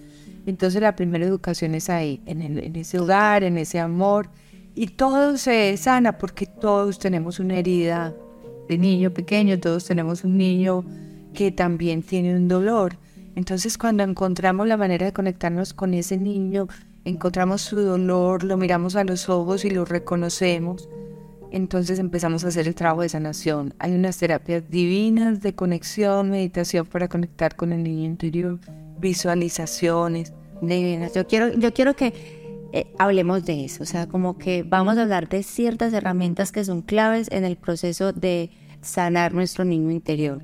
Entonces 0.46 0.80
la 0.80 0.96
primera 0.96 1.26
educación 1.26 1.74
es 1.74 1.90
ahí, 1.90 2.22
en, 2.24 2.40
en 2.40 2.76
ese 2.76 2.98
hogar, 2.98 3.44
en 3.44 3.58
ese 3.58 3.78
amor 3.78 4.30
y 4.74 4.86
todo 4.88 5.36
se 5.36 5.76
sana 5.76 6.16
porque 6.16 6.46
todos 6.46 6.98
tenemos 6.98 7.40
una 7.40 7.56
herida 7.58 8.14
de 8.68 8.78
niño 8.78 9.10
pequeño, 9.12 9.60
todos 9.60 9.84
tenemos 9.84 10.24
un 10.24 10.38
niño 10.38 10.82
que 11.34 11.52
también 11.52 12.02
tiene 12.02 12.34
un 12.34 12.48
dolor 12.48 12.96
entonces 13.34 13.78
cuando 13.78 14.02
encontramos 14.02 14.68
la 14.68 14.76
manera 14.76 15.06
de 15.06 15.12
conectarnos 15.12 15.74
con 15.74 15.94
ese 15.94 16.16
niño, 16.16 16.68
encontramos 17.04 17.62
su 17.62 17.76
dolor, 17.76 18.44
lo 18.44 18.56
miramos 18.56 18.96
a 18.96 19.04
los 19.04 19.28
ojos 19.28 19.64
y 19.64 19.70
lo 19.70 19.84
reconocemos, 19.84 20.88
entonces 21.50 21.98
empezamos 21.98 22.44
a 22.44 22.48
hacer 22.48 22.66
el 22.66 22.74
trabajo 22.74 23.02
de 23.02 23.08
sanación. 23.08 23.74
Hay 23.78 23.92
unas 23.92 24.18
terapias 24.18 24.68
divinas 24.68 25.40
de 25.40 25.54
conexión, 25.54 26.30
meditación 26.30 26.86
para 26.86 27.08
conectar 27.08 27.54
con 27.54 27.72
el 27.72 27.84
niño 27.84 28.04
interior, 28.06 28.58
visualizaciones. 28.98 30.32
Divinas. 30.60 31.12
Yo 31.14 31.26
quiero, 31.26 31.52
yo 31.52 31.74
quiero 31.74 31.94
que 31.94 32.12
eh, 32.72 32.86
hablemos 32.98 33.44
de 33.44 33.64
eso, 33.64 33.82
o 33.82 33.86
sea, 33.86 34.08
como 34.08 34.36
que 34.36 34.64
vamos 34.64 34.98
a 34.98 35.02
hablar 35.02 35.28
de 35.28 35.42
ciertas 35.42 35.92
herramientas 35.92 36.50
que 36.50 36.64
son 36.64 36.82
claves 36.82 37.28
en 37.30 37.44
el 37.44 37.56
proceso 37.56 38.12
de 38.12 38.50
sanar 38.80 39.32
nuestro 39.32 39.64
niño 39.64 39.90
interior. 39.90 40.42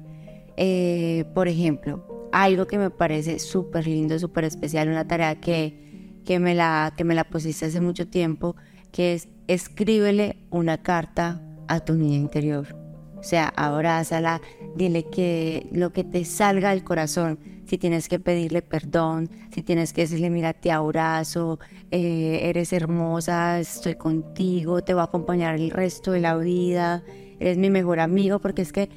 Eh, 0.57 1.25
por 1.35 1.49
ejemplo, 1.49 2.05
algo 2.33 2.67
que 2.67 2.79
me 2.79 2.91
parece 2.91 3.39
súper 3.39 3.87
lindo, 3.87 4.19
súper 4.19 4.45
especial, 4.45 4.89
una 4.89 5.07
tarea 5.07 5.41
que, 5.41 6.21
que, 6.25 6.39
me 6.39 6.55
la, 6.55 6.93
que 6.97 7.05
me 7.05 7.15
la 7.15 7.25
pusiste 7.25 7.67
hace 7.67 7.81
mucho 7.81 8.09
tiempo, 8.09 8.57
que 8.93 9.15
es 9.15 9.29
escríbele 9.47 10.37
una 10.51 10.83
carta 10.83 11.43
a 11.67 11.81
tu 11.81 11.95
niña 11.95 12.17
interior. 12.17 12.77
O 13.17 13.23
sea, 13.23 13.49
abrázala, 13.49 14.41
dile 14.77 15.05
que 15.05 15.67
lo 15.73 15.93
que 15.93 16.05
te 16.05 16.25
salga 16.25 16.71
del 16.71 16.85
corazón, 16.85 17.39
si 17.67 17.77
tienes 17.77 18.09
que 18.09 18.19
pedirle 18.19 18.63
perdón, 18.63 19.29
si 19.53 19.63
tienes 19.63 19.93
que 19.93 20.03
decirle, 20.03 20.31
mira, 20.31 20.55
te 20.55 20.71
abrazo, 20.71 21.59
eh, 21.91 22.41
eres 22.45 22.73
hermosa, 22.73 23.61
estoy 23.61 23.97
contigo, 23.97 24.83
te 24.83 24.95
voy 24.95 25.03
a 25.03 25.05
acompañar 25.05 25.57
el 25.57 25.71
resto 25.71 26.13
de 26.13 26.21
la 26.21 26.37
vida, 26.37 27.03
eres 27.39 27.59
mi 27.59 27.71
mejor 27.71 28.01
amigo, 28.01 28.39
porque 28.39 28.63
es 28.63 28.73
que 28.73 28.89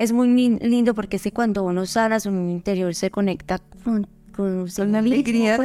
es 0.00 0.12
muy 0.12 0.28
lindo 0.60 0.94
porque 0.94 1.16
es 1.16 1.22
que 1.22 1.30
cuando 1.30 1.62
uno 1.62 1.84
sana 1.84 2.18
su 2.20 2.30
interior 2.30 2.94
se 2.94 3.10
conecta 3.10 3.60
con, 3.84 4.06
con 4.34 4.70
su 4.70 4.80
alegría, 4.80 5.58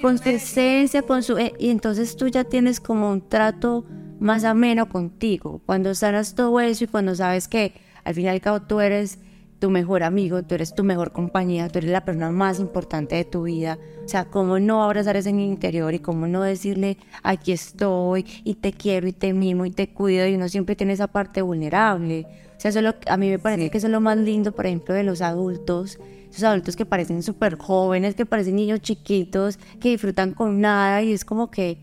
con, 0.00 0.16
su 0.16 0.28
esencia, 0.30 1.02
con 1.02 1.22
su... 1.22 1.36
Eh, 1.36 1.52
y 1.58 1.68
entonces 1.68 2.16
tú 2.16 2.28
ya 2.28 2.44
tienes 2.44 2.80
como 2.80 3.10
un 3.10 3.28
trato 3.28 3.84
más 4.20 4.44
ameno 4.44 4.88
contigo. 4.88 5.60
Cuando 5.66 5.94
sanas 5.94 6.34
todo 6.34 6.60
eso 6.60 6.84
y 6.84 6.86
cuando 6.86 7.14
sabes 7.14 7.46
que 7.46 7.74
al 8.04 8.14
fin 8.14 8.24
y 8.24 8.28
al 8.28 8.40
cabo 8.40 8.62
tú 8.62 8.80
eres 8.80 9.18
tu 9.58 9.68
mejor 9.68 10.02
amigo, 10.02 10.42
tú 10.42 10.54
eres 10.54 10.74
tu 10.74 10.82
mejor 10.82 11.12
compañía, 11.12 11.68
tú 11.68 11.78
eres 11.78 11.90
la 11.90 12.06
persona 12.06 12.30
más 12.30 12.60
importante 12.60 13.16
de 13.16 13.26
tu 13.26 13.42
vida. 13.42 13.78
O 14.02 14.08
sea, 14.08 14.24
cómo 14.24 14.58
no 14.58 14.82
abrazar 14.82 15.16
ese 15.16 15.28
interior 15.28 15.92
y 15.92 15.98
cómo 15.98 16.26
no 16.26 16.40
decirle, 16.40 16.96
aquí 17.22 17.52
estoy 17.52 18.24
y 18.44 18.54
te 18.54 18.72
quiero 18.72 19.06
y 19.08 19.12
te 19.12 19.34
mimo 19.34 19.66
y 19.66 19.70
te 19.70 19.90
cuido 19.90 20.26
y 20.26 20.36
uno 20.36 20.48
siempre 20.48 20.74
tiene 20.74 20.94
esa 20.94 21.08
parte 21.08 21.42
vulnerable. 21.42 22.26
Sea, 22.64 22.80
eso 22.80 22.94
a 23.08 23.16
mí 23.18 23.28
me 23.28 23.38
parece 23.38 23.70
que 23.70 23.76
eso 23.76 23.88
es 23.88 23.92
lo 23.92 24.00
más 24.00 24.16
lindo, 24.16 24.52
por 24.52 24.64
ejemplo, 24.64 24.94
de 24.94 25.02
los 25.02 25.20
adultos. 25.20 25.98
Esos 26.30 26.44
adultos 26.44 26.76
que 26.76 26.86
parecen 26.86 27.22
súper 27.22 27.58
jóvenes, 27.58 28.14
que 28.14 28.24
parecen 28.24 28.56
niños 28.56 28.80
chiquitos, 28.80 29.58
que 29.80 29.90
disfrutan 29.90 30.32
con 30.32 30.62
nada 30.62 31.02
y 31.02 31.12
es 31.12 31.26
como 31.26 31.50
que 31.50 31.76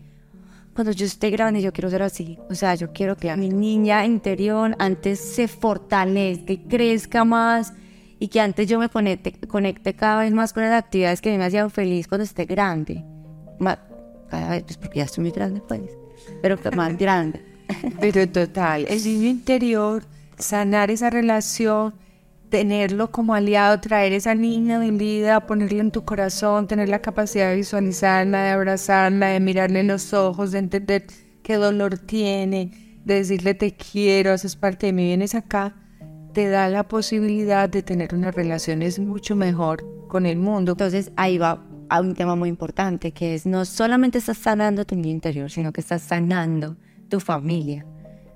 cuando 0.74 0.90
yo 0.90 1.06
esté 1.06 1.30
grande 1.30 1.62
yo 1.62 1.72
quiero 1.72 1.88
ser 1.88 2.02
así. 2.02 2.36
O 2.50 2.56
sea, 2.56 2.74
yo 2.74 2.92
quiero 2.92 3.16
que 3.16 3.30
a 3.30 3.36
mi 3.36 3.48
niña 3.48 4.04
interior 4.04 4.74
antes 4.80 5.20
se 5.20 5.46
fortalezca 5.46 6.52
y 6.52 6.58
crezca 6.58 7.24
más 7.24 7.72
y 8.18 8.26
que 8.26 8.40
antes 8.40 8.66
yo 8.66 8.80
me 8.80 8.88
conecte, 8.88 9.32
conecte 9.46 9.94
cada 9.94 10.22
vez 10.22 10.32
más 10.32 10.52
con 10.52 10.64
las 10.64 10.72
actividades 10.72 11.20
que 11.20 11.38
me 11.38 11.44
hacían 11.44 11.70
feliz 11.70 12.08
cuando 12.08 12.24
esté 12.24 12.44
grande. 12.44 13.04
cada 14.28 14.50
vez, 14.50 14.64
pues 14.64 14.78
porque 14.78 14.98
ya 14.98 15.04
estoy 15.04 15.22
muy 15.22 15.30
grande, 15.30 15.62
pues, 15.68 15.82
pero 16.42 16.58
más 16.74 16.98
grande. 16.98 17.40
Pero 18.00 18.28
total, 18.28 18.84
el 18.88 19.02
niño 19.04 19.28
interior 19.28 20.02
sanar 20.42 20.90
esa 20.90 21.10
relación, 21.10 21.94
tenerlo 22.50 23.10
como 23.10 23.34
aliado, 23.34 23.80
traer 23.80 24.12
esa 24.12 24.34
niña 24.34 24.78
de 24.78 24.90
vida, 24.90 25.46
ponerla 25.46 25.80
en 25.80 25.90
tu 25.90 26.04
corazón, 26.04 26.66
tener 26.66 26.88
la 26.90 27.00
capacidad 27.00 27.48
de 27.48 27.56
visualizarla, 27.56 28.42
de 28.42 28.50
abrazarla, 28.50 29.28
de 29.28 29.40
mirarle 29.40 29.80
en 29.80 29.88
los 29.88 30.12
ojos, 30.12 30.52
de 30.52 30.58
entender 30.58 31.06
qué 31.42 31.54
dolor 31.54 31.98
tiene, 31.98 32.98
de 33.04 33.14
decirle 33.14 33.54
te 33.54 33.74
quiero, 33.74 34.32
haces 34.32 34.56
parte 34.56 34.86
de 34.86 34.92
mí, 34.92 35.06
vienes 35.06 35.34
acá, 35.34 35.74
te 36.34 36.48
da 36.48 36.68
la 36.68 36.88
posibilidad 36.88 37.68
de 37.68 37.82
tener 37.82 38.14
unas 38.14 38.34
relaciones 38.34 38.98
mucho 38.98 39.34
mejor 39.34 39.84
con 40.08 40.26
el 40.26 40.36
mundo. 40.36 40.72
Entonces 40.72 41.10
ahí 41.16 41.38
va 41.38 41.64
a 41.88 42.00
un 42.00 42.14
tema 42.14 42.36
muy 42.36 42.48
importante, 42.48 43.12
que 43.12 43.34
es 43.34 43.46
no 43.46 43.64
solamente 43.64 44.18
estás 44.18 44.38
sanando 44.38 44.84
tu 44.84 44.94
interior, 44.94 45.50
sino 45.50 45.72
que 45.72 45.80
estás 45.80 46.02
sanando 46.02 46.76
tu 47.08 47.20
familia, 47.20 47.84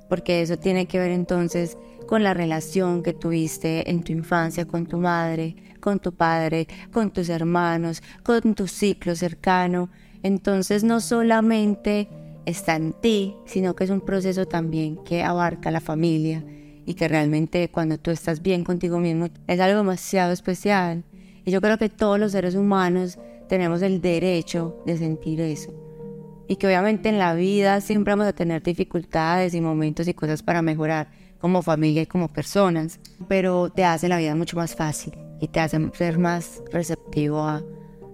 porque 0.09 0.43
eso 0.43 0.59
tiene 0.59 0.87
que 0.87 0.99
ver 0.99 1.11
entonces 1.11 1.79
con 2.07 2.23
la 2.23 2.35
relación 2.35 3.03
que 3.03 3.13
tuviste 3.13 3.91
en 3.91 4.03
tu 4.03 4.13
infancia 4.13 4.67
con 4.67 4.87
tu 4.87 4.99
madre, 4.99 5.57
con 5.81 5.99
tu 5.99 6.13
padre, 6.13 6.67
con 6.93 7.11
tus 7.11 7.29
hermanos, 7.29 8.03
con 8.23 8.55
tu 8.55 8.67
ciclo 8.67 9.15
cercano. 9.15 9.91
Entonces 10.23 10.85
no 10.85 11.01
solamente 11.01 12.09
está 12.47 12.77
en 12.77 12.93
ti, 12.93 13.37
sino 13.45 13.75
que 13.75 13.85
es 13.85 13.91
un 13.91 14.01
proceso 14.01 14.47
también 14.47 14.97
que 15.05 15.23
abarca 15.23 15.71
la 15.71 15.81
familia 15.81 16.45
y 16.87 16.95
que 16.95 17.09
realmente 17.09 17.69
cuando 17.71 17.99
tú 17.99 18.11
estás 18.11 18.41
bien 18.41 18.65
contigo 18.65 18.99
mismo 18.99 19.29
es 19.47 19.61
algo 19.61 19.79
demasiado 19.79 20.33
especial. 20.33 21.05
Y 21.45 21.51
yo 21.51 21.61
creo 21.61 21.79
que 21.79 21.89
todos 21.89 22.19
los 22.19 22.33
seres 22.33 22.55
humanos 22.55 23.19
tenemos 23.49 23.83
el 23.83 24.01
derecho 24.01 24.83
de 24.87 24.97
sentir 24.97 25.41
eso. 25.41 25.75
Y 26.49 26.57
que 26.57 26.67
obviamente 26.69 27.09
en 27.09 27.19
la 27.19 27.35
vida 27.35 27.81
siempre 27.81 28.13
vamos 28.13 28.27
a 28.27 28.33
tener 28.33 28.63
dificultades 28.63 29.55
y 29.55 29.61
momentos 29.61 30.07
y 30.07 30.15
cosas 30.15 30.43
para 30.43 30.63
mejorar, 30.63 31.09
como 31.41 31.63
familia 31.63 32.03
y 32.03 32.07
como 32.07 32.29
personas, 32.29 33.01
pero 33.29 33.71
te 33.71 33.85
hace 33.85 34.09
la 34.09 34.19
vida 34.19 34.35
mucho 34.35 34.57
más 34.57 34.75
fácil 34.75 35.13
y 35.41 35.49
te 35.49 35.61
hace 35.61 35.79
ser 35.95 36.19
más 36.19 36.63
receptivo 36.73 37.41
a, 37.41 37.63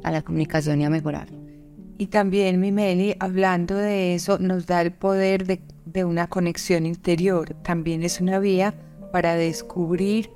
a 0.02 0.10
la 0.10 0.22
comunicación 0.22 0.80
y 0.80 0.84
a 0.84 0.90
mejorar. 0.90 1.28
Y 1.98 2.06
también, 2.06 2.58
mi 2.58 2.72
Meli, 2.72 3.14
hablando 3.20 3.76
de 3.76 4.14
eso, 4.14 4.38
nos 4.38 4.66
da 4.66 4.82
el 4.82 4.92
poder 4.92 5.46
de, 5.46 5.60
de 5.84 6.04
una 6.04 6.26
conexión 6.26 6.86
interior. 6.86 7.54
También 7.62 8.02
es 8.02 8.20
una 8.20 8.38
vía 8.38 8.74
para 9.12 9.36
descubrir 9.36 10.30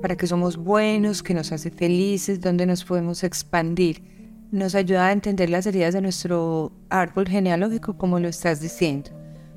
para 0.00 0.16
que 0.16 0.26
somos 0.26 0.56
buenos, 0.56 1.22
que 1.22 1.34
nos 1.34 1.52
hace 1.52 1.70
felices, 1.70 2.40
donde 2.40 2.66
nos 2.66 2.84
podemos 2.84 3.24
expandir. 3.24 4.02
Nos 4.50 4.74
ayuda 4.74 5.08
a 5.08 5.12
entender 5.12 5.50
las 5.50 5.66
heridas 5.66 5.94
de 5.94 6.00
nuestro 6.00 6.72
árbol 6.90 7.28
genealógico, 7.28 7.96
como 7.96 8.20
lo 8.20 8.28
estás 8.28 8.60
diciendo. 8.60 9.10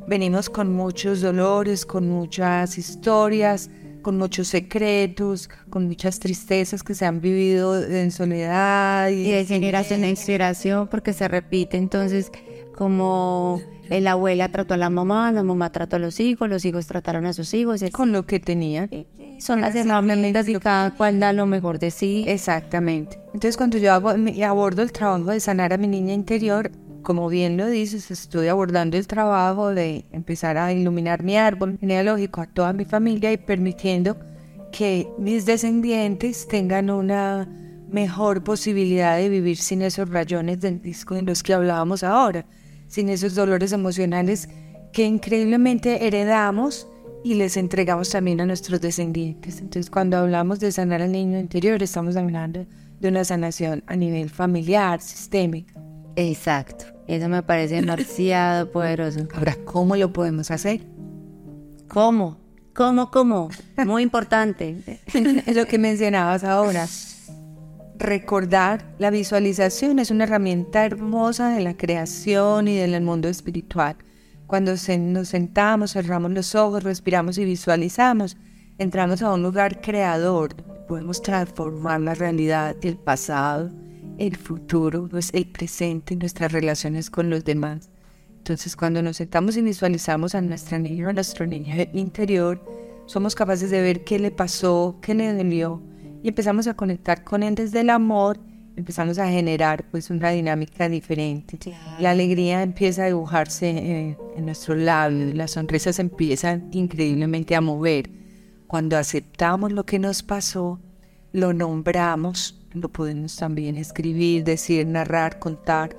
Venimos 0.07 0.49
con 0.49 0.73
muchos 0.73 1.21
dolores, 1.21 1.85
con 1.85 2.09
muchas 2.09 2.77
historias, 2.77 3.69
con 4.01 4.17
muchos 4.17 4.47
secretos, 4.47 5.49
con 5.69 5.87
muchas 5.87 6.19
tristezas 6.19 6.83
que 6.83 6.95
se 6.95 7.05
han 7.05 7.21
vivido 7.21 7.81
en 7.83 8.11
soledad. 8.11 9.09
Y, 9.09 9.29
de 9.31 9.45
generación 9.45 10.03
en 10.03 10.11
inspiración, 10.11 10.87
porque 10.87 11.13
se 11.13 11.27
repite. 11.27 11.77
Entonces, 11.77 12.31
como 12.75 13.61
la 13.89 14.11
abuela 14.11 14.49
trató 14.49 14.75
a 14.75 14.77
la 14.77 14.89
mamá, 14.89 15.31
la 15.31 15.43
mamá 15.43 15.71
trató 15.71 15.97
a 15.97 15.99
los 15.99 16.19
hijos, 16.19 16.49
los 16.49 16.63
hijos 16.65 16.87
trataron 16.87 17.25
a 17.25 17.33
sus 17.33 17.53
hijos. 17.53 17.83
Con 17.91 18.11
lo 18.11 18.25
que 18.25 18.39
tenía. 18.39 18.89
Son 19.39 19.61
las 19.61 19.75
herramientas 19.75 20.47
y 20.49 20.55
cada 20.55 20.95
cual 20.95 21.19
da 21.19 21.33
lo 21.33 21.45
mejor 21.45 21.79
de 21.79 21.91
sí. 21.91 22.25
Exactamente. 22.27 23.19
Entonces 23.27 23.57
cuando 23.57 23.77
yo 23.77 23.93
abordo 23.93 24.81
el 24.81 24.91
trabajo 24.91 25.31
de 25.31 25.39
sanar 25.39 25.73
a 25.73 25.77
mi 25.77 25.87
niña 25.87 26.13
interior, 26.13 26.71
como 27.09 27.27
bien 27.27 27.57
lo 27.57 27.65
dices, 27.65 28.11
estoy 28.11 28.49
abordando 28.49 28.95
el 28.95 29.07
trabajo 29.07 29.69
de 29.69 30.05
empezar 30.11 30.59
a 30.59 30.71
iluminar 30.71 31.23
mi 31.23 31.37
árbol 31.37 31.75
genealógico 31.79 32.39
a 32.39 32.45
toda 32.45 32.71
mi 32.71 32.85
familia 32.85 33.31
y 33.31 33.37
permitiendo 33.37 34.15
que 34.71 35.07
mis 35.17 35.47
descendientes 35.47 36.47
tengan 36.47 36.91
una 36.91 37.49
mejor 37.89 38.43
posibilidad 38.43 39.17
de 39.17 39.27
vivir 39.27 39.57
sin 39.57 39.81
esos 39.81 40.07
rayones 40.07 40.61
del 40.61 40.83
disco 40.83 41.15
de 41.15 41.23
los 41.23 41.41
que 41.41 41.55
hablábamos 41.55 42.03
ahora, 42.03 42.45
sin 42.87 43.09
esos 43.09 43.33
dolores 43.33 43.71
emocionales 43.71 44.47
que 44.93 45.03
increíblemente 45.03 46.05
heredamos 46.05 46.87
y 47.23 47.33
les 47.33 47.57
entregamos 47.57 48.11
también 48.11 48.39
a 48.39 48.45
nuestros 48.45 48.81
descendientes. 48.81 49.61
Entonces, 49.61 49.89
cuando 49.89 50.15
hablamos 50.15 50.59
de 50.59 50.71
sanar 50.71 51.01
al 51.01 51.11
niño 51.11 51.39
interior, 51.39 51.81
estamos 51.81 52.15
hablando 52.15 52.67
de 52.99 53.09
una 53.09 53.25
sanación 53.25 53.83
a 53.87 53.95
nivel 53.95 54.29
familiar, 54.29 55.01
sistémico. 55.01 55.81
Exacto. 56.15 56.98
Eso 57.09 57.27
me 57.27 57.43
parece 57.43 57.75
demasiado 57.75 58.71
poderoso. 58.71 59.27
Ahora, 59.33 59.57
¿cómo 59.65 59.95
lo 59.95 60.13
podemos 60.13 60.51
hacer? 60.51 60.81
¿Cómo? 61.87 62.37
¿Cómo, 62.73 63.11
cómo? 63.11 63.49
Muy 63.85 64.03
importante. 64.03 64.77
es 65.45 65.55
lo 65.55 65.65
que 65.65 65.77
mencionabas 65.77 66.43
ahora. 66.43 66.87
Recordar 67.97 68.85
la 68.97 69.09
visualización 69.09 69.99
es 69.99 70.11
una 70.11 70.23
herramienta 70.23 70.85
hermosa 70.85 71.49
de 71.49 71.61
la 71.61 71.75
creación 71.75 72.69
y 72.69 72.77
del 72.77 73.01
mundo 73.01 73.27
espiritual 73.27 73.97
cuando 74.49 74.71
nos 74.71 75.27
sentamos, 75.29 75.93
cerramos 75.93 76.31
los 76.31 76.55
ojos, 76.55 76.81
respiramos 76.81 77.37
y 77.37 77.45
visualizamos, 77.45 78.35
entramos 78.79 79.21
a 79.21 79.31
un 79.31 79.43
lugar 79.43 79.79
creador. 79.79 80.55
Podemos 80.87 81.21
transformar 81.21 82.01
la 82.01 82.15
realidad, 82.15 82.75
el 82.81 82.97
pasado, 82.97 83.69
el 84.19 84.35
futuro, 84.35 85.09
el 85.33 85.47
presente, 85.47 86.15
nuestras 86.15 86.51
relaciones 86.51 87.09
con 87.09 87.29
los 87.29 87.43
demás. 87.43 87.89
Entonces, 88.37 88.75
cuando 88.75 89.01
nos 89.01 89.17
sentamos 89.17 89.57
y 89.57 89.61
visualizamos 89.61 90.35
a 90.35 90.41
nuestra 90.41 90.77
niña, 90.77 91.09
a 91.09 91.13
nuestro 91.13 91.45
niño 91.45 91.73
interior, 91.93 92.63
somos 93.05 93.33
capaces 93.35 93.71
de 93.71 93.81
ver 93.81 94.03
qué 94.03 94.19
le 94.19 94.31
pasó, 94.31 94.99
qué 95.01 95.13
le 95.15 95.33
dolió, 95.33 95.81
y 96.21 96.29
empezamos 96.29 96.67
a 96.67 96.75
conectar 96.75 97.23
con 97.23 97.43
él 97.43 97.55
desde 97.55 97.81
el 97.81 97.89
amor 97.89 98.39
empezamos 98.79 99.19
a 99.19 99.29
generar 99.29 99.85
pues 99.91 100.09
una 100.09 100.31
dinámica 100.31 100.89
diferente. 100.89 101.59
La 101.99 102.11
alegría 102.11 102.63
empieza 102.63 103.03
a 103.03 103.07
dibujarse 103.07 103.69
eh, 103.69 104.17
en 104.35 104.45
nuestros 104.45 104.77
labios, 104.77 105.35
las 105.35 105.51
sonrisas 105.51 105.99
empiezan 105.99 106.69
increíblemente 106.71 107.55
a 107.55 107.61
mover. 107.61 108.09
Cuando 108.67 108.97
aceptamos 108.97 109.71
lo 109.71 109.85
que 109.85 109.99
nos 109.99 110.23
pasó, 110.23 110.79
lo 111.31 111.53
nombramos, 111.53 112.59
lo 112.73 112.89
podemos 112.89 113.35
también 113.35 113.77
escribir, 113.77 114.43
decir, 114.43 114.85
narrar, 114.87 115.39
contar, 115.39 115.95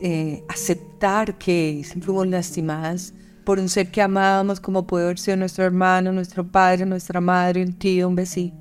eh, 0.00 0.42
aceptar 0.48 1.38
que 1.38 1.84
fuimos 2.00 2.26
lastimadas 2.26 3.14
por 3.44 3.58
un 3.58 3.68
ser 3.68 3.90
que 3.90 4.02
amábamos, 4.02 4.60
como 4.60 4.86
puede 4.86 5.06
haber 5.06 5.18
sido 5.18 5.36
nuestro 5.36 5.64
hermano, 5.64 6.12
nuestro 6.12 6.46
padre, 6.46 6.86
nuestra 6.86 7.20
madre, 7.20 7.62
un 7.62 7.72
tío, 7.72 8.08
un 8.08 8.14
vecino. 8.14 8.54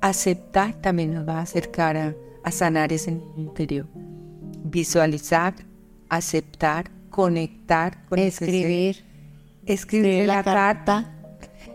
Aceptar 0.00 0.74
también 0.80 1.14
nos 1.14 1.26
va 1.26 1.38
a 1.38 1.42
acercar 1.42 1.96
a, 1.96 2.14
a 2.44 2.50
sanar 2.50 2.92
ese 2.92 3.10
interior. 3.36 3.86
Visualizar, 4.64 5.54
aceptar, 6.08 6.90
conectar 7.10 8.06
con 8.06 8.18
escribir, 8.18 9.04
escribir 9.66 10.26
la, 10.26 10.42
carta. 10.44 11.17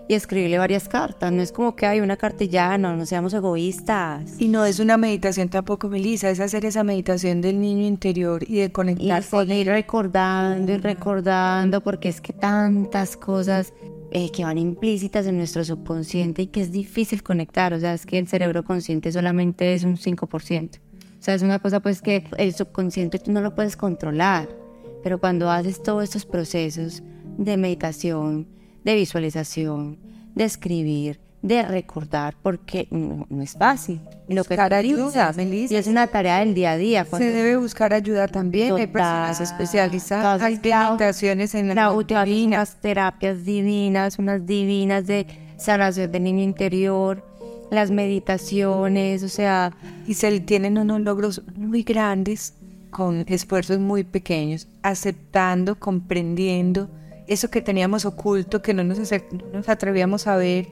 Y 0.08 0.16
escribirle 0.16 0.58
varias 0.58 0.88
cartas. 0.88 1.32
No 1.32 1.42
es 1.42 1.52
como 1.52 1.76
que 1.76 1.86
hay 1.86 2.02
una 2.02 2.18
carta 2.18 2.44
y 2.44 2.50
ya, 2.50 2.78
no, 2.78 2.96
no 2.96 3.06
seamos 3.06 3.34
egoístas. 3.34 4.40
Y 4.40 4.48
no 4.48 4.66
es 4.66 4.80
una 4.80 4.98
meditación 4.98 5.50
tampoco, 5.50 5.90
Melissa, 5.90 6.30
es 6.30 6.40
hacer 6.40 6.66
esa 6.66 6.84
meditación 6.84 7.42
del 7.42 7.60
niño 7.60 7.86
interior 7.86 8.44
y 8.48 8.60
de 8.60 8.72
conectar. 8.72 9.22
Y 9.22 9.24
seguir 9.24 9.68
recordando 9.68 10.72
y 10.72 10.78
recordando, 10.78 11.82
porque 11.82 12.10
es 12.10 12.22
que 12.22 12.34
tantas 12.34 13.16
cosas 13.18 13.74
eh, 14.12 14.30
que 14.32 14.44
van 14.44 14.58
implícitas 14.58 15.26
en 15.26 15.38
nuestro 15.38 15.64
subconsciente 15.64 16.44
y 16.44 16.48
que 16.48 16.62
es 16.62 16.72
difícil 16.72 17.24
conectar. 17.24 17.74
O 17.74 17.80
sea, 17.80 17.94
es 17.94 18.06
que 18.06 18.20
el 18.20 18.28
cerebro 18.28 18.64
consciente 18.64 19.12
solamente 19.12 19.74
es 19.74 19.84
un 19.84 19.98
5%. 19.98 20.78
O 20.78 21.26
sea, 21.26 21.36
es 21.36 21.42
una 21.42 21.60
cosa 21.60 21.80
pues 21.80 22.02
que 22.02 22.26
el 22.38 22.54
subconsciente 22.54 23.18
tú 23.18 23.32
no 23.32 23.42
lo 23.42 23.56
puedes 23.56 23.78
controlar. 23.78 24.50
Pero 25.04 25.20
cuando 25.20 25.50
haces 25.50 25.82
todos 25.82 26.04
estos 26.04 26.26
procesos 26.26 27.02
de 27.38 27.58
meditación, 27.58 28.48
de 28.84 28.96
visualización, 28.96 29.98
de 30.36 30.44
escribir, 30.44 31.20
de 31.44 31.62
recordar 31.62 32.36
porque 32.42 32.88
no, 32.90 33.28
es 33.42 33.52
fácil. 33.52 34.00
Lo 34.30 34.44
que 34.46 34.56
buscar 34.56 34.74
ayuda, 34.74 35.34
Y 35.38 35.76
es 35.76 35.88
una 35.88 36.08
tarea 36.08 36.40
del 36.40 36.54
día 36.54 36.72
a 36.72 36.78
día. 36.78 37.06
Se 37.06 37.32
debe 37.32 37.58
buscar 37.58 37.94
ayuda 37.94 38.28
también. 38.28 38.74
Hay 38.74 38.88
personas 38.88 39.42
especializadas. 39.42 40.42
Hay 40.42 40.60
meditaciones 40.64 41.54
en 41.54 41.76
la 41.76 41.92
unas 41.92 42.76
terapias 42.80 43.44
divinas, 43.44 44.18
unas 44.18 44.46
divinas 44.46 45.06
de 45.06 45.28
sanación 45.58 46.12
del 46.12 46.24
niño 46.24 46.44
interior, 46.44 47.24
las 47.70 47.92
meditaciones, 47.92 49.22
o 49.24 49.30
sea... 49.30 49.74
Y 50.08 50.14
se 50.14 50.40
tienen 50.40 50.78
unos 50.78 51.02
logros 51.02 51.42
muy 51.56 51.84
grandes 51.84 52.54
con 52.90 53.26
esfuerzos 53.28 53.80
muy 53.80 54.04
pequeños, 54.06 54.68
aceptando, 54.82 55.78
comprendiendo 55.78 56.90
eso 57.28 57.50
que 57.50 57.62
teníamos 57.62 58.06
oculto, 58.06 58.62
que 58.62 58.74
no 58.74 58.84
nos, 58.84 59.00
no 59.00 59.48
nos 59.54 59.70
atrevíamos 59.70 60.28
a 60.28 60.36
ver 60.36 60.68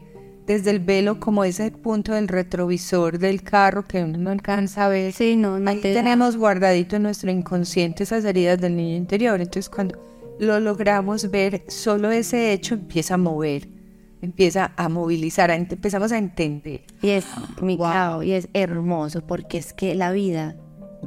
desde 0.45 0.71
el 0.71 0.79
velo 0.79 1.19
como 1.19 1.43
ese 1.43 1.71
punto 1.71 2.13
del 2.13 2.27
retrovisor 2.27 3.19
del 3.19 3.43
carro 3.43 3.85
que 3.85 4.03
uno 4.03 4.17
no 4.17 4.29
alcanza 4.31 4.85
a 4.85 4.89
ver. 4.89 5.13
Sí, 5.13 5.35
no, 5.35 5.55
Ahí 5.67 5.79
tenemos 5.81 6.37
guardadito 6.37 6.95
en 6.95 7.03
nuestro 7.03 7.31
inconsciente 7.31 8.03
esas 8.03 8.25
heridas 8.25 8.59
del 8.59 8.75
niño 8.75 8.97
interior. 8.97 9.39
Entonces 9.39 9.69
cuando 9.69 9.97
lo 10.39 10.59
logramos 10.59 11.29
ver, 11.29 11.63
solo 11.67 12.11
ese 12.11 12.51
hecho 12.51 12.73
empieza 12.73 13.13
a 13.13 13.17
mover, 13.17 13.67
empieza 14.21 14.73
a 14.75 14.89
movilizar, 14.89 15.51
empezamos 15.51 16.11
a 16.11 16.17
entender. 16.17 16.81
Y 17.01 17.09
es, 17.09 17.25
mi 17.61 17.77
wow. 17.77 18.23
y 18.23 18.33
es 18.33 18.49
hermoso 18.53 19.21
porque 19.25 19.59
es 19.59 19.73
que 19.73 19.93
la 19.95 20.11
vida, 20.11 20.55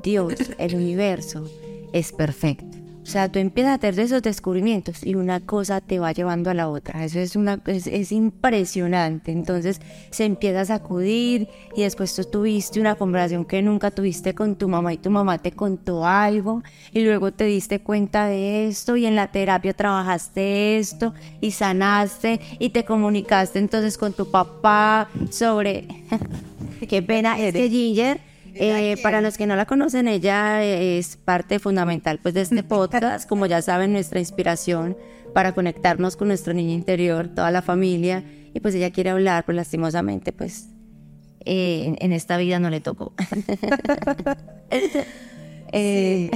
Dios, 0.02 0.34
el 0.58 0.76
universo, 0.76 1.50
es 1.92 2.12
perfecto. 2.12 2.83
O 3.04 3.06
sea, 3.06 3.30
tú 3.30 3.38
empiezas 3.38 3.72
a 3.72 3.74
hacer 3.74 4.00
esos 4.00 4.22
descubrimientos 4.22 5.04
y 5.04 5.14
una 5.14 5.40
cosa 5.40 5.82
te 5.82 5.98
va 5.98 6.12
llevando 6.12 6.48
a 6.48 6.54
la 6.54 6.70
otra. 6.70 7.04
Eso 7.04 7.18
es, 7.18 7.36
una, 7.36 7.60
es, 7.66 8.12
impresionante. 8.12 9.30
Entonces 9.30 9.82
se 10.10 10.24
empieza 10.24 10.62
a 10.62 10.64
sacudir 10.64 11.48
y 11.76 11.82
después 11.82 12.16
tú 12.16 12.24
tuviste 12.24 12.80
una 12.80 12.94
conversación 12.94 13.44
que 13.44 13.60
nunca 13.60 13.90
tuviste 13.90 14.34
con 14.34 14.56
tu 14.56 14.70
mamá 14.70 14.94
y 14.94 14.96
tu 14.96 15.10
mamá 15.10 15.36
te 15.36 15.52
contó 15.52 16.06
algo 16.06 16.62
y 16.92 17.04
luego 17.04 17.30
te 17.30 17.44
diste 17.44 17.80
cuenta 17.80 18.26
de 18.26 18.68
esto 18.68 18.96
y 18.96 19.04
en 19.04 19.16
la 19.16 19.30
terapia 19.30 19.74
trabajaste 19.74 20.78
esto 20.78 21.12
y 21.42 21.50
sanaste 21.50 22.40
y 22.58 22.70
te 22.70 22.86
comunicaste 22.86 23.58
entonces 23.58 23.98
con 23.98 24.14
tu 24.14 24.30
papá 24.30 25.10
sobre... 25.30 25.86
Qué 26.88 27.02
pena, 27.02 27.38
es 27.38 27.54
que 27.54 27.70
Ginger 27.70 28.33
eh, 28.54 28.96
para 29.02 29.20
los 29.20 29.36
que 29.36 29.46
no 29.46 29.56
la 29.56 29.66
conocen, 29.66 30.08
ella 30.08 30.62
es 30.62 31.16
parte 31.16 31.58
fundamental 31.58 32.20
pues, 32.22 32.34
de 32.34 32.42
este 32.42 32.62
podcast. 32.62 33.28
Como 33.28 33.46
ya 33.46 33.62
saben, 33.62 33.92
nuestra 33.92 34.20
inspiración 34.20 34.96
para 35.32 35.52
conectarnos 35.52 36.16
con 36.16 36.28
nuestro 36.28 36.54
niño 36.54 36.72
interior, 36.72 37.28
toda 37.28 37.50
la 37.50 37.62
familia. 37.62 38.24
Y 38.54 38.60
pues 38.60 38.74
ella 38.74 38.90
quiere 38.90 39.10
hablar, 39.10 39.44
pues 39.44 39.56
lastimosamente, 39.56 40.32
pues 40.32 40.68
eh, 41.44 41.96
en, 41.98 42.12
esta 42.12 42.36
vida 42.36 42.58
no 42.58 42.70
le 42.70 42.80
tocó. 42.80 43.12
eh, 45.72 46.30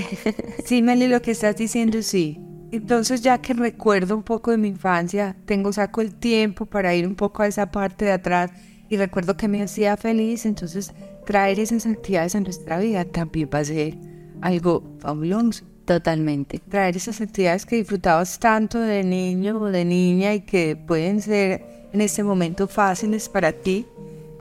sí, 0.65 0.83
Meli, 0.83 1.07
lo 1.07 1.23
que 1.23 1.31
estás 1.31 1.57
diciendo, 1.57 2.03
sí. 2.03 2.41
Entonces 2.71 3.23
ya 3.23 3.39
que 3.39 3.55
recuerdo 3.55 4.17
un 4.17 4.25
poco 4.25 4.51
de 4.51 4.59
mi 4.59 4.69
infancia, 4.69 5.37
tengo, 5.47 5.73
saco 5.73 6.03
el 6.03 6.15
tiempo 6.15 6.67
para 6.67 6.95
ir 6.95 7.07
un 7.07 7.15
poco 7.15 7.43
a 7.43 7.47
esa 7.47 7.71
parte 7.71 8.05
de 8.05 8.13
atrás 8.13 8.51
y 8.89 8.97
recuerdo 8.97 9.37
que 9.37 9.49
me 9.49 9.63
hacía 9.63 9.97
feliz, 9.97 10.47
entonces 10.47 10.93
traer 11.27 11.61
esas 11.61 11.87
actividades 11.87 12.35
a 12.35 12.41
nuestra 12.41 12.79
vida 12.79 13.05
también 13.05 13.51
va 13.53 13.59
a 13.59 13.65
ser 13.65 13.99
algo 14.41 14.83
fabuloso. 14.99 15.65
Totalmente. 15.85 16.61
Traer 16.69 16.97
esas 16.97 17.21
actividades 17.21 17.65
que 17.65 17.77
disfrutabas 17.77 18.39
tanto 18.39 18.79
de 18.79 19.03
niño 19.05 19.59
o 19.59 19.67
de 19.67 19.85
niña 19.85 20.35
y 20.35 20.41
que 20.41 20.77
pueden 20.77 21.23
ser 21.23 21.89
en 21.93 22.01
este 22.01 22.23
momento 22.23 22.69
fáciles 22.69 23.29
para 23.29 23.53
ti, 23.53 23.87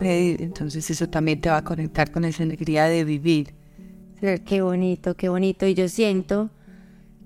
eh, 0.01 0.35
entonces 0.39 0.89
eso 0.89 1.07
también 1.07 1.39
te 1.39 1.49
va 1.49 1.57
a 1.57 1.63
conectar 1.63 2.11
con 2.11 2.25
esa 2.25 2.43
alegría 2.43 2.85
de 2.85 3.03
vivir. 3.05 3.53
Qué 4.19 4.61
bonito, 4.61 5.15
qué 5.15 5.29
bonito. 5.29 5.65
Y 5.65 5.73
yo 5.73 5.87
siento 5.87 6.49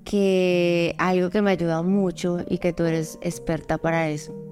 que 0.04 0.96
algo 0.98 1.30
que 1.30 1.42
me 1.42 1.50
ha 1.52 1.54
ayudado 1.54 1.84
mucho 1.84 2.40
y 2.48 2.58
que 2.58 2.74
tú 2.74 2.84
eres 2.84 3.18
experta 3.22 3.78
para 3.78 4.10
eso 4.10 4.51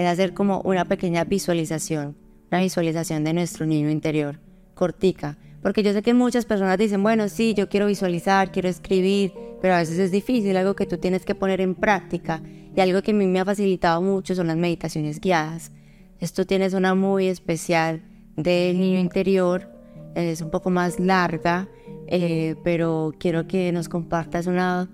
es 0.00 0.06
hacer 0.06 0.34
como 0.34 0.60
una 0.62 0.86
pequeña 0.86 1.24
visualización, 1.24 2.16
una 2.50 2.60
visualización 2.60 3.24
de 3.24 3.34
nuestro 3.34 3.66
niño 3.66 3.90
interior, 3.90 4.40
cortica. 4.74 5.36
Porque 5.62 5.82
yo 5.82 5.92
sé 5.92 6.02
que 6.02 6.14
muchas 6.14 6.46
personas 6.46 6.78
dicen, 6.78 7.02
bueno, 7.02 7.28
sí, 7.28 7.52
yo 7.54 7.68
quiero 7.68 7.86
visualizar, 7.86 8.50
quiero 8.50 8.68
escribir, 8.68 9.34
pero 9.60 9.74
a 9.74 9.78
veces 9.78 9.98
es 9.98 10.10
difícil, 10.10 10.56
algo 10.56 10.74
que 10.74 10.86
tú 10.86 10.96
tienes 10.96 11.24
que 11.24 11.34
poner 11.34 11.60
en 11.60 11.74
práctica. 11.74 12.42
Y 12.74 12.80
algo 12.80 13.02
que 13.02 13.10
a 13.10 13.14
mí 13.14 13.26
me 13.26 13.40
ha 13.40 13.44
facilitado 13.44 14.00
mucho 14.00 14.34
son 14.34 14.46
las 14.46 14.56
meditaciones 14.56 15.20
guiadas. 15.20 15.70
Esto 16.18 16.46
tienes 16.46 16.72
una 16.72 16.94
muy 16.94 17.26
especial 17.26 18.02
del 18.36 18.78
niño 18.80 18.98
interior, 18.98 19.70
es 20.14 20.40
un 20.40 20.50
poco 20.50 20.70
más 20.70 20.98
larga, 20.98 21.68
eh, 22.06 22.56
pero 22.64 23.12
quiero 23.18 23.46
que 23.46 23.70
nos 23.72 23.88
compartas 23.88 24.46
una 24.46 24.88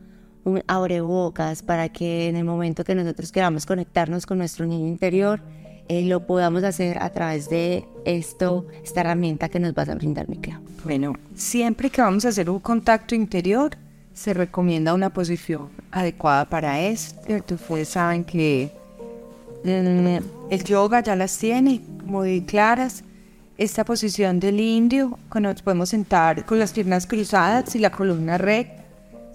un 0.46 0.62
abrebocas 0.68 1.62
para 1.62 1.88
que 1.88 2.28
en 2.28 2.36
el 2.36 2.44
momento 2.44 2.84
que 2.84 2.94
nosotros 2.94 3.32
queramos 3.32 3.66
conectarnos 3.66 4.26
con 4.26 4.38
nuestro 4.38 4.64
niño 4.64 4.86
interior, 4.86 5.40
eh, 5.88 6.02
lo 6.02 6.24
podamos 6.24 6.62
hacer 6.62 7.02
a 7.02 7.10
través 7.10 7.50
de 7.50 7.84
esto, 8.04 8.66
esta 8.84 9.00
herramienta 9.00 9.48
que 9.48 9.58
nos 9.58 9.74
vas 9.74 9.88
a 9.88 9.96
brindar, 9.96 10.28
Miquel. 10.28 10.54
Bueno, 10.84 11.14
siempre 11.34 11.90
que 11.90 12.00
vamos 12.00 12.24
a 12.24 12.28
hacer 12.28 12.48
un 12.48 12.60
contacto 12.60 13.16
interior, 13.16 13.76
se 14.14 14.34
recomienda 14.34 14.94
una 14.94 15.10
posición 15.10 15.68
adecuada 15.90 16.44
para 16.44 16.80
esto. 16.80 17.20
Ustedes 17.58 17.88
saben 17.88 18.22
que 18.24 18.70
mm, 19.64 20.52
el 20.52 20.64
yoga 20.64 21.00
ya 21.00 21.16
las 21.16 21.36
tiene 21.36 21.80
muy 22.04 22.40
claras. 22.42 23.02
Esta 23.58 23.84
posición 23.84 24.38
del 24.38 24.60
indio, 24.60 25.18
cuando 25.28 25.50
nos 25.50 25.62
podemos 25.62 25.88
sentar 25.88 26.44
con 26.46 26.58
las 26.58 26.72
piernas 26.72 27.06
cruzadas 27.06 27.74
y 27.74 27.80
la 27.80 27.90
columna 27.90 28.38
recta. 28.38 28.85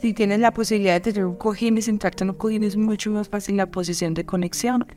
Si 0.01 0.13
tienes 0.13 0.39
la 0.39 0.51
posibilidad 0.51 0.95
de 0.95 1.13
tener 1.13 1.25
un 1.27 1.35
cojín 1.35 1.77
y 1.77 1.83
sentarte 1.83 2.23
en 2.23 2.31
un 2.31 2.35
cojín, 2.35 2.63
es 2.63 2.75
mucho 2.75 3.11
más 3.11 3.29
fácil 3.29 3.57
la 3.57 3.67
posición 3.67 4.15
de 4.15 4.25
conexión. 4.25 4.87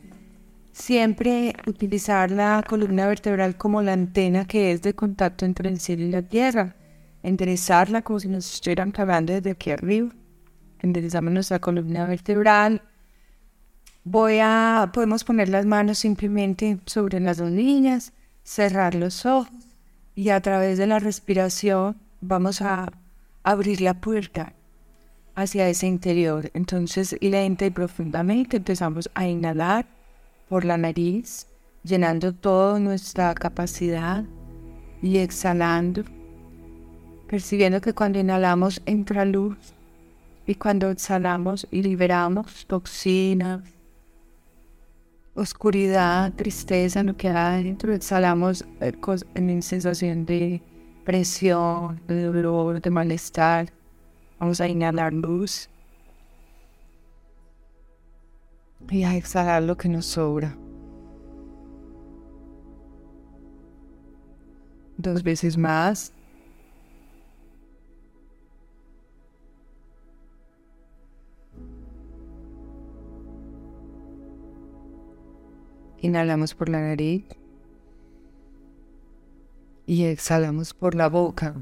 Siempre 0.72 1.54
utilizar 1.66 2.30
la 2.30 2.64
columna 2.66 3.06
vertebral 3.06 3.58
como 3.58 3.82
la 3.82 3.92
antena 3.92 4.46
que 4.46 4.72
es 4.72 4.80
de 4.80 4.94
contacto 4.94 5.44
entre 5.44 5.68
el 5.68 5.78
cielo 5.78 6.04
y 6.04 6.10
la 6.10 6.22
tierra. 6.22 6.74
Enderezarla 7.22 8.00
como 8.00 8.18
si 8.18 8.28
nos 8.28 8.50
estuvieran 8.50 8.92
clavando 8.92 9.34
desde 9.34 9.50
aquí 9.50 9.72
arriba. 9.72 10.08
Enderezamos 10.80 11.34
nuestra 11.34 11.58
columna 11.58 12.06
vertebral. 12.06 12.80
Voy 14.04 14.38
a, 14.40 14.90
podemos 14.94 15.22
poner 15.22 15.50
las 15.50 15.66
manos 15.66 15.98
simplemente 15.98 16.78
sobre 16.86 17.20
las 17.20 17.36
dos 17.36 17.50
líneas 17.50 18.14
cerrar 18.42 18.94
los 18.94 19.26
ojos 19.26 19.52
y 20.14 20.30
a 20.30 20.40
través 20.40 20.78
de 20.78 20.86
la 20.86 20.98
respiración 20.98 21.98
vamos 22.22 22.62
a 22.62 22.90
abrir 23.42 23.82
la 23.82 24.00
puerta 24.00 24.53
hacia 25.34 25.68
ese 25.68 25.86
interior. 25.86 26.50
Entonces 26.54 27.16
lenta 27.20 27.66
y 27.66 27.70
profundamente 27.70 28.58
empezamos 28.58 29.10
a 29.14 29.26
inhalar 29.26 29.86
por 30.48 30.64
la 30.64 30.76
nariz, 30.76 31.46
llenando 31.82 32.32
toda 32.32 32.78
nuestra 32.78 33.34
capacidad 33.34 34.24
y 35.02 35.18
exhalando, 35.18 36.02
percibiendo 37.28 37.80
que 37.80 37.94
cuando 37.94 38.18
inhalamos 38.18 38.80
entra 38.86 39.24
luz 39.24 39.74
y 40.46 40.54
cuando 40.54 40.90
exhalamos 40.90 41.66
y 41.70 41.82
liberamos 41.82 42.66
toxinas, 42.66 43.62
oscuridad, 45.34 46.32
tristeza, 46.34 47.02
lo 47.02 47.16
que 47.16 47.28
hay 47.28 47.64
dentro, 47.64 47.92
exhalamos 47.92 48.64
eh, 48.80 48.92
en 49.34 49.62
sensación 49.62 50.26
de 50.26 50.62
presión, 51.04 52.00
de 52.06 52.22
dolor, 52.22 52.80
de 52.80 52.90
malestar. 52.90 53.72
Vamos 54.38 54.60
a 54.60 54.68
inhalar 54.68 55.12
luz 55.12 55.68
y 58.90 59.04
a 59.04 59.16
exhalar 59.16 59.62
lo 59.62 59.76
que 59.76 59.88
nos 59.88 60.06
sobra. 60.06 60.56
Dos 64.96 65.22
veces 65.22 65.56
más. 65.56 66.12
Inhalamos 76.00 76.54
por 76.54 76.68
la 76.68 76.80
nariz 76.80 77.24
y 79.86 80.04
exhalamos 80.04 80.74
por 80.74 80.94
la 80.94 81.08
boca. 81.08 81.54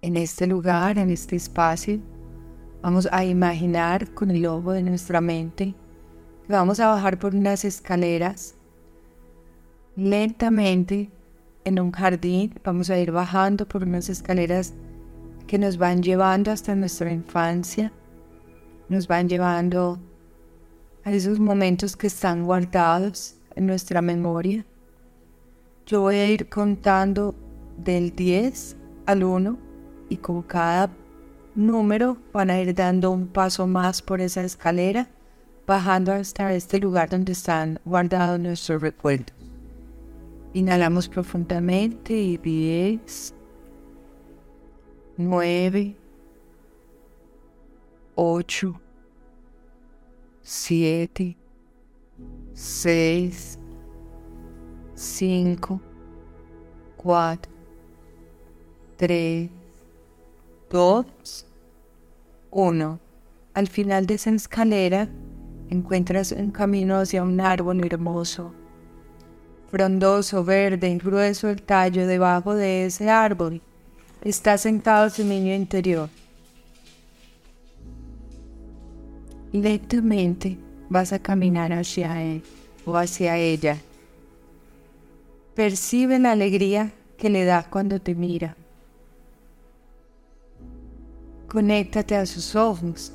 En 0.00 0.16
este 0.16 0.46
lugar, 0.46 0.96
en 0.96 1.10
este 1.10 1.34
espacio, 1.34 1.98
vamos 2.82 3.08
a 3.10 3.24
imaginar 3.24 4.14
con 4.14 4.30
el 4.30 4.46
ojo 4.46 4.70
de 4.70 4.82
nuestra 4.82 5.20
mente 5.20 5.74
que 6.46 6.52
vamos 6.52 6.78
a 6.78 6.86
bajar 6.86 7.18
por 7.18 7.34
unas 7.34 7.64
escaleras 7.64 8.54
lentamente 9.96 11.10
en 11.64 11.80
un 11.80 11.90
jardín. 11.90 12.54
Vamos 12.62 12.90
a 12.90 12.98
ir 12.98 13.10
bajando 13.10 13.66
por 13.66 13.82
unas 13.82 14.08
escaleras 14.08 14.72
que 15.48 15.58
nos 15.58 15.78
van 15.78 16.00
llevando 16.00 16.52
hasta 16.52 16.76
nuestra 16.76 17.12
infancia, 17.12 17.92
nos 18.88 19.08
van 19.08 19.28
llevando 19.28 19.98
a 21.02 21.10
esos 21.10 21.40
momentos 21.40 21.96
que 21.96 22.06
están 22.06 22.44
guardados 22.44 23.34
en 23.56 23.66
nuestra 23.66 24.00
memoria. 24.00 24.64
Yo 25.86 26.02
voy 26.02 26.16
a 26.16 26.30
ir 26.30 26.48
contando 26.48 27.34
del 27.76 28.14
10 28.14 28.76
al 29.06 29.24
1 29.24 29.67
y 30.08 30.16
con 30.16 30.42
cada 30.42 30.90
número 31.54 32.16
van 32.32 32.50
a 32.50 32.60
ir 32.60 32.74
dando 32.74 33.10
un 33.10 33.26
paso 33.26 33.66
más 33.66 34.02
por 34.02 34.20
esa 34.20 34.42
escalera, 34.42 35.08
bajando 35.66 36.12
hasta 36.12 36.52
este 36.52 36.78
lugar 36.78 37.10
donde 37.10 37.32
están 37.32 37.80
guardados 37.84 38.38
nuestros 38.40 38.80
recuerdos. 38.80 39.34
Inhalamos 40.54 41.08
profundamente 41.08 42.14
y 42.14 42.36
10, 42.38 43.34
9, 45.18 45.96
8, 48.14 48.80
siete, 50.50 51.36
seis, 52.54 53.58
cinco, 54.94 55.78
cuatro, 56.96 57.52
tres, 58.96 59.50
dos, 60.70 61.46
uno. 62.50 63.00
Al 63.54 63.68
final 63.68 64.06
de 64.06 64.14
esa 64.14 64.30
escalera 64.30 65.08
encuentras 65.70 66.32
un 66.32 66.50
camino 66.50 66.96
hacia 66.96 67.22
un 67.22 67.40
árbol 67.40 67.84
hermoso, 67.84 68.52
frondoso, 69.70 70.44
verde, 70.44 70.96
grueso 70.96 71.48
el 71.48 71.62
tallo. 71.62 72.06
Debajo 72.06 72.54
de 72.54 72.86
ese 72.86 73.10
árbol 73.10 73.60
está 74.22 74.58
sentado 74.58 75.10
su 75.10 75.24
niño 75.24 75.54
interior. 75.54 76.08
Lentamente 79.52 80.58
vas 80.90 81.12
a 81.12 81.18
caminar 81.18 81.72
hacia 81.72 82.22
él 82.22 82.42
o 82.84 82.96
hacia 82.96 83.38
ella. 83.38 83.78
Percibe 85.54 86.18
la 86.18 86.32
alegría 86.32 86.92
que 87.16 87.30
le 87.30 87.44
da 87.44 87.68
cuando 87.68 88.00
te 88.00 88.14
mira. 88.14 88.57
Conéctate 91.48 92.14
a 92.14 92.26
sus 92.26 92.54
ojos. 92.54 93.12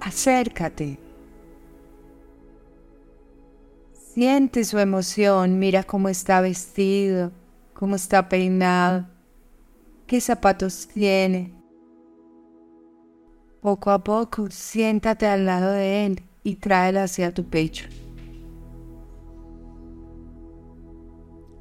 Acércate. 0.00 0.98
Siente 4.14 4.64
su 4.64 4.78
emoción, 4.78 5.58
mira 5.58 5.82
cómo 5.82 6.08
está 6.08 6.40
vestido, 6.40 7.32
cómo 7.74 7.96
está 7.96 8.28
peinado, 8.30 9.06
qué 10.06 10.22
zapatos 10.22 10.88
tiene, 10.88 11.52
poco 13.66 13.90
a 13.90 13.98
poco, 13.98 14.48
siéntate 14.48 15.26
al 15.26 15.44
lado 15.44 15.72
de 15.72 16.06
él 16.06 16.22
y 16.44 16.54
tráela 16.54 17.02
hacia 17.02 17.34
tu 17.34 17.44
pecho. 17.44 17.86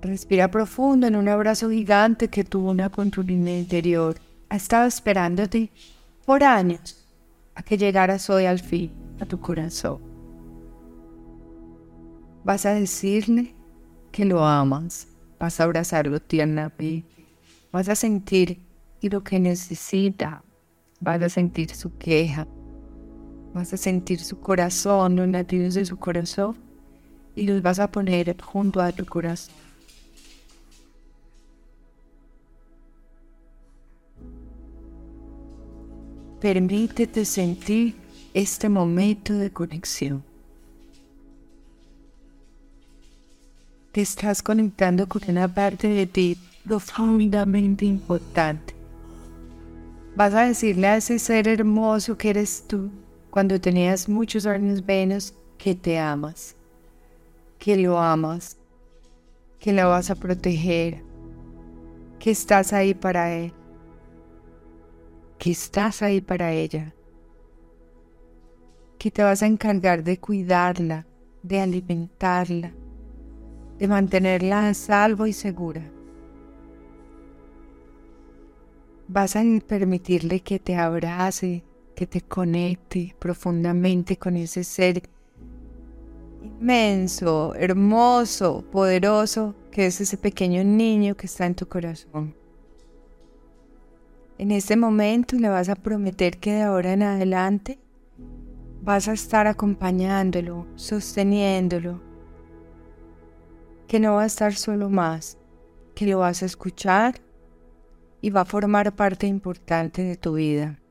Respira 0.01 0.51
profundo 0.51 1.08
en 1.08 1.15
un 1.15 1.28
abrazo 1.28 1.71
gigante 1.71 2.28
que 2.28 2.43
tuvo 2.43 2.69
una 2.69 2.89
con 2.89 3.10
tu 3.10 3.21
interior. 3.23 4.15
Ha 4.49 4.56
estado 4.56 4.86
esperándote 4.86 5.71
por 6.26 6.44
años 6.44 7.08
a 7.54 7.64
que 7.64 7.78
llegaras 7.78 8.30
hoy 8.30 8.46
al 8.46 8.60
fin 8.60 8.92
a 9.20 9.26
tu 9.26 9.40
corazón. 9.40 10.00
Vas 12.44 12.66
a 12.66 12.74
decirle 12.74 13.56
que 14.12 14.26
lo 14.26 14.46
amas, 14.46 15.08
vas 15.40 15.60
a 15.60 15.64
abrazarlo 15.64 16.20
tiernamente, 16.20 17.06
vas 17.72 17.90
a 17.90 17.96
sentir 17.96 18.66
lo 19.10 19.24
que 19.24 19.40
necesita, 19.40 20.44
vas 21.00 21.22
a 21.22 21.30
sentir 21.30 21.70
su 21.72 21.98
queja, 21.98 22.48
vas 23.54 23.74
a 23.74 23.78
sentir 23.78 24.20
su 24.20 24.40
corazón, 24.40 25.16
los 25.16 25.28
latidos 25.28 25.74
de 25.76 25.86
su 25.86 25.98
corazón 25.98 26.58
y 27.36 27.48
los 27.48 27.62
vas 27.62 27.80
a 27.80 27.92
poner 27.92 28.36
junto 28.42 28.82
a 28.82 28.92
tu 28.92 29.06
corazón. 29.06 29.64
Permítete 36.41 37.24
sentir 37.24 37.95
este 38.34 38.67
momento 38.67 39.34
de 39.34 39.52
conexión. 39.52 40.24
Te 43.93 44.02
estás 44.02 44.43
conectando 44.43 45.08
con 45.08 45.21
una 45.30 45.48
parte 45.48 45.88
de 45.88 46.06
ti 46.06 46.38
profundamente 46.65 47.86
importante. 47.86 48.76
Vas 50.15 50.34
a 50.34 50.45
decirle 50.45 50.88
a 50.88 50.98
ese 50.98 51.19
ser 51.19 51.48
hermoso 51.48 52.17
que 52.17 52.32
eres 52.32 52.65
tú 52.67 52.89
cuando 53.30 53.60
tenías 53.60 54.10
muchos 54.10 54.45
años 54.45 54.84
menos 54.86 55.34
que 55.58 55.74
te 55.74 55.98
amas, 55.98 56.56
que 57.58 57.78
lo 57.78 57.98
amas, 57.98 58.58
que 59.60 59.71
lo 59.71 59.89
vas 59.89 60.10
a 60.10 60.15
proteger, 60.15 61.02
que 62.19 62.32
estás 62.32 62.74
ahí 62.74 62.93
para 62.93 63.34
él, 63.34 63.54
que 65.38 65.52
estás 65.52 66.02
ahí 66.02 66.21
para 66.21 66.52
ella, 66.52 66.93
que 68.98 69.12
te 69.12 69.24
vas 69.24 69.43
a 69.43 69.48
encargar 69.48 70.04
de 70.04 70.19
cuidarla, 70.19 71.06
de 71.43 71.60
alimentarla, 71.60 72.74
de 73.78 73.88
mantenerla 73.88 74.67
a 74.67 74.74
salvo 74.74 75.28
y 75.28 75.34
segura. 75.34 75.91
Vas 79.08 79.36
a 79.36 79.43
permitirle 79.67 80.39
que 80.39 80.60
te 80.60 80.76
abrace, 80.76 81.63
que 81.95 82.08
te 82.08 82.21
conecte 82.21 83.15
profundamente 83.19 84.17
con 84.17 84.36
ese 84.36 84.63
ser 84.63 85.04
inmenso, 86.41 87.54
hermoso, 87.56 88.63
poderoso, 88.71 89.56
que 89.71 89.88
es 89.88 90.02
ese 90.02 90.17
pequeño 90.17 90.63
niño 90.63 91.15
que 91.15 91.28
está 91.28 91.45
en 91.45 91.56
tu 91.56 91.67
corazón. 91.67 92.36
En 94.38 94.52
este 94.52 94.76
momento 94.76 95.38
le 95.38 95.48
vas 95.48 95.69
a 95.69 95.76
prometer 95.76 96.39
que 96.39 96.52
de 96.52 96.63
ahora 96.63 96.91
en 96.91 97.04
adelante 97.04 97.80
vas 98.82 99.08
a 99.08 99.13
estar 99.13 99.48
acompañándolo, 99.48 100.67
sosteniéndolo, 100.76 102.02
que 103.88 104.02
no 104.02 104.15
va 104.15 104.24
a 104.24 104.26
estar 104.26 104.54
solo 104.54 104.89
más, 104.89 105.38
que 105.95 106.06
lo 106.06 106.19
vas 106.19 106.43
a 106.43 106.48
escuchar 106.48 107.15
y 108.19 108.30
va 108.30 108.41
a 108.41 108.45
formar 108.45 108.93
parte 108.93 109.26
importante 109.26 110.04
de 110.04 110.17
tu 110.17 110.34
vida. 110.34 110.82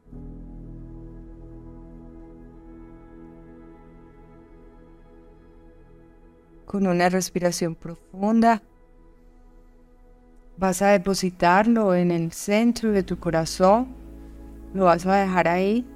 Con 6.64 6.86
una 6.86 7.10
respiración 7.10 7.74
profunda, 7.74 8.62
vas 10.56 10.82
a 10.82 10.88
depositarlo 10.88 11.94
en 11.94 12.10
el 12.10 12.32
centro 12.32 12.92
de 12.92 13.02
tu 13.02 13.18
corazón, 13.18 13.88
lo 14.72 14.84
vas 14.84 15.06
a 15.06 15.16
dejar 15.16 15.48
ahí, 15.48 15.86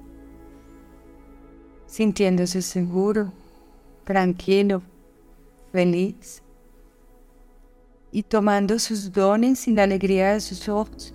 sintiéndose 1.86 2.62
seguro, 2.62 3.32
tranquilo, 4.04 4.82
feliz 5.72 6.42
y 8.10 8.22
tomando 8.22 8.78
sus 8.78 9.12
dones 9.12 9.68
y 9.68 9.72
la 9.72 9.82
alegría 9.82 10.32
de 10.32 10.40
sus 10.40 10.68
ojos 10.68 11.14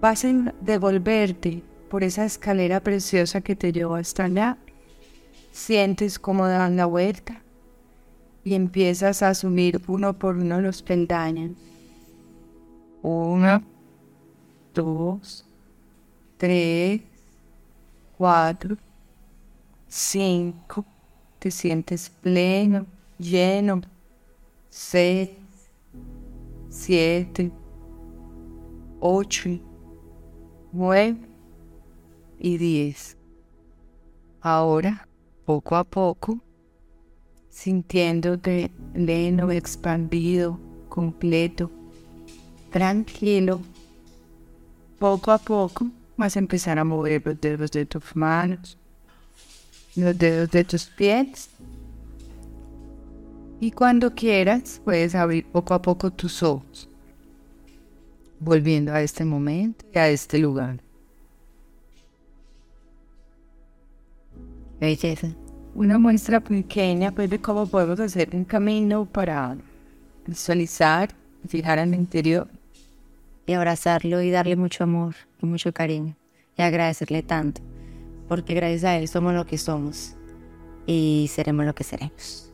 vas 0.00 0.24
a 0.24 0.54
devolverte 0.62 1.62
por 1.90 2.04
esa 2.04 2.24
escalera 2.24 2.80
preciosa 2.80 3.40
que 3.40 3.56
te 3.56 3.72
llevó 3.72 3.96
hasta 3.96 4.24
allá. 4.24 4.56
Sientes 5.52 6.18
cómo 6.18 6.46
dan 6.46 6.76
la 6.76 6.86
vuelta 6.86 7.42
y 8.44 8.54
empiezas 8.54 9.22
a 9.22 9.30
asumir 9.30 9.80
uno 9.88 10.18
por 10.18 10.36
uno 10.36 10.60
los 10.60 10.82
peldaños. 10.82 11.52
Uno, 13.02 13.62
dos, 14.74 15.44
tres, 16.36 17.02
cuatro, 18.16 18.76
cinco. 19.88 20.84
Te 21.38 21.50
sientes 21.50 22.10
pleno, 22.10 22.86
lleno. 23.18 23.80
Seis, 24.68 25.30
siete, 26.68 27.50
ocho 29.00 29.58
9 30.72 31.16
y 32.38 32.58
10. 32.58 33.16
Ahora, 34.40 35.08
poco 35.44 35.76
a 35.76 35.84
poco, 35.84 36.38
sintiéndote 37.48 38.70
pleno, 38.92 39.50
expandido, 39.50 40.58
completo, 40.88 41.70
tranquilo, 42.70 43.60
poco 44.98 45.30
a 45.30 45.38
poco 45.38 45.88
vas 46.16 46.36
a 46.36 46.38
empezar 46.38 46.78
a 46.78 46.84
mover 46.84 47.22
los 47.24 47.40
dedos 47.40 47.70
de 47.70 47.86
tus 47.86 48.14
manos, 48.14 48.76
los 49.96 50.16
dedos 50.16 50.50
de 50.50 50.64
tus 50.64 50.84
pies. 50.86 51.50
Y 53.60 53.70
cuando 53.70 54.14
quieras, 54.14 54.80
puedes 54.84 55.14
abrir 55.14 55.46
poco 55.46 55.74
a 55.74 55.82
poco 55.82 56.10
tus 56.10 56.42
ojos 56.42 56.90
volviendo 58.40 58.92
a 58.92 59.02
este 59.02 59.24
momento 59.24 59.84
y 59.94 59.98
a 59.98 60.08
este 60.08 60.38
lugar. 60.38 60.80
Belleza. 64.80 65.28
Una 65.74 65.98
muestra 65.98 66.40
pequeña 66.40 67.12
pues, 67.12 67.30
de 67.30 67.40
cómo 67.40 67.66
podemos 67.66 68.00
hacer 68.00 68.30
un 68.32 68.44
camino 68.44 69.04
para 69.04 69.56
visualizar, 70.26 71.10
fijar 71.46 71.78
en 71.78 71.94
el 71.94 72.00
interior. 72.00 72.48
Y 73.50 73.54
abrazarlo 73.54 74.22
y 74.22 74.30
darle 74.30 74.54
mucho 74.54 74.84
amor 74.84 75.16
y 75.42 75.46
mucho 75.46 75.72
cariño. 75.72 76.14
Y 76.56 76.62
agradecerle 76.62 77.24
tanto. 77.24 77.60
Porque 78.28 78.54
gracias 78.54 78.84
a 78.84 78.96
él 78.96 79.08
somos 79.08 79.34
lo 79.34 79.44
que 79.44 79.58
somos. 79.58 80.14
Y 80.86 81.28
seremos 81.32 81.66
lo 81.66 81.74
que 81.74 81.82
seremos. 81.82 82.48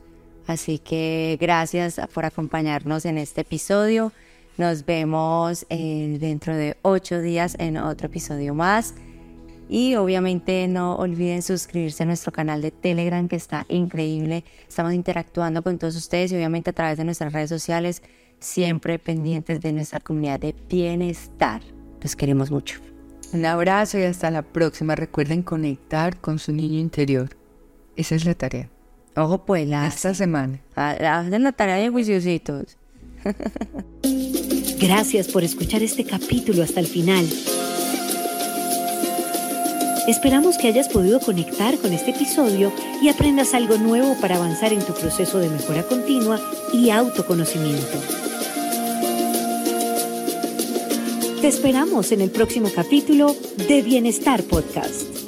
Así 0.46 0.78
que 0.78 1.37
gracias 1.38 2.00
por 2.14 2.24
acompañarnos 2.24 3.04
en 3.04 3.18
este 3.18 3.42
episodio. 3.42 4.11
Nos 4.56 4.87
vemos 4.87 5.66
eh, 5.68 6.16
dentro 6.18 6.56
de 6.56 6.78
ocho 6.80 7.20
días 7.20 7.56
en 7.59 7.76
otro 7.76 8.06
episodio 8.06 8.54
más. 8.54 8.94
Y 9.68 9.96
obviamente 9.96 10.66
no 10.66 10.96
olviden 10.96 11.42
suscribirse 11.42 12.04
a 12.04 12.06
nuestro 12.06 12.32
canal 12.32 12.62
de 12.62 12.70
Telegram 12.70 13.28
que 13.28 13.37
está 13.37 13.66
increíble. 13.68 14.44
Estamos 14.66 14.94
interactuando 14.94 15.62
con 15.62 15.76
todos 15.76 15.94
ustedes 15.94 16.32
y 16.32 16.37
obviamente 16.37 16.70
a 16.70 16.72
través 16.72 16.96
de 16.96 17.04
nuestras 17.04 17.35
redes 17.35 17.50
sociales, 17.50 18.00
siempre 18.46 18.98
pendientes 18.98 19.61
de 19.61 19.72
nuestra 19.72 20.00
comunidad 20.00 20.40
de 20.40 20.54
bienestar. 20.68 21.62
Los 22.00 22.16
queremos 22.16 22.50
mucho. 22.50 22.80
Un 23.32 23.44
abrazo 23.44 23.98
y 23.98 24.04
hasta 24.04 24.30
la 24.30 24.42
próxima. 24.42 24.94
Recuerden 24.94 25.42
conectar 25.42 26.20
con 26.20 26.38
su 26.38 26.52
niño 26.52 26.78
interior. 26.78 27.30
Esa 27.96 28.14
es 28.14 28.24
la 28.24 28.35
tarea. 28.35 28.70
Ojo 29.16 29.44
pues, 29.44 29.66
la 29.66 29.87
esta 29.87 30.14
semana. 30.14 30.61
Hacen 30.76 31.42
la 31.42 31.52
tarea 31.52 31.76
de 31.76 31.88
juiciositos. 31.90 32.78
Gracias 34.80 35.28
por 35.28 35.42
escuchar 35.42 35.82
este 35.82 36.04
capítulo 36.04 36.62
hasta 36.62 36.80
el 36.80 36.87
final. 36.87 37.26
Esperamos 40.06 40.56
que 40.56 40.68
hayas 40.68 40.88
podido 40.88 41.18
conectar 41.18 41.76
con 41.78 41.92
este 41.92 42.12
episodio 42.12 42.72
y 43.02 43.09
aprendas 43.09 43.54
algo 43.54 43.76
nuevo 43.76 44.14
para 44.20 44.37
avanzar 44.37 44.72
en 44.72 44.80
tu 44.80 44.92
proceso 44.92 45.40
de 45.40 45.48
mejora 45.48 45.82
continua 45.82 46.38
y 46.72 46.90
autoconocimiento. 46.90 48.25
Te 51.40 51.49
esperamos 51.49 52.12
en 52.12 52.22
el 52.22 52.31
próximo 52.31 52.70
capítulo 52.75 53.35
de 53.68 53.83
Bienestar 53.83 54.42
Podcast. 54.42 55.25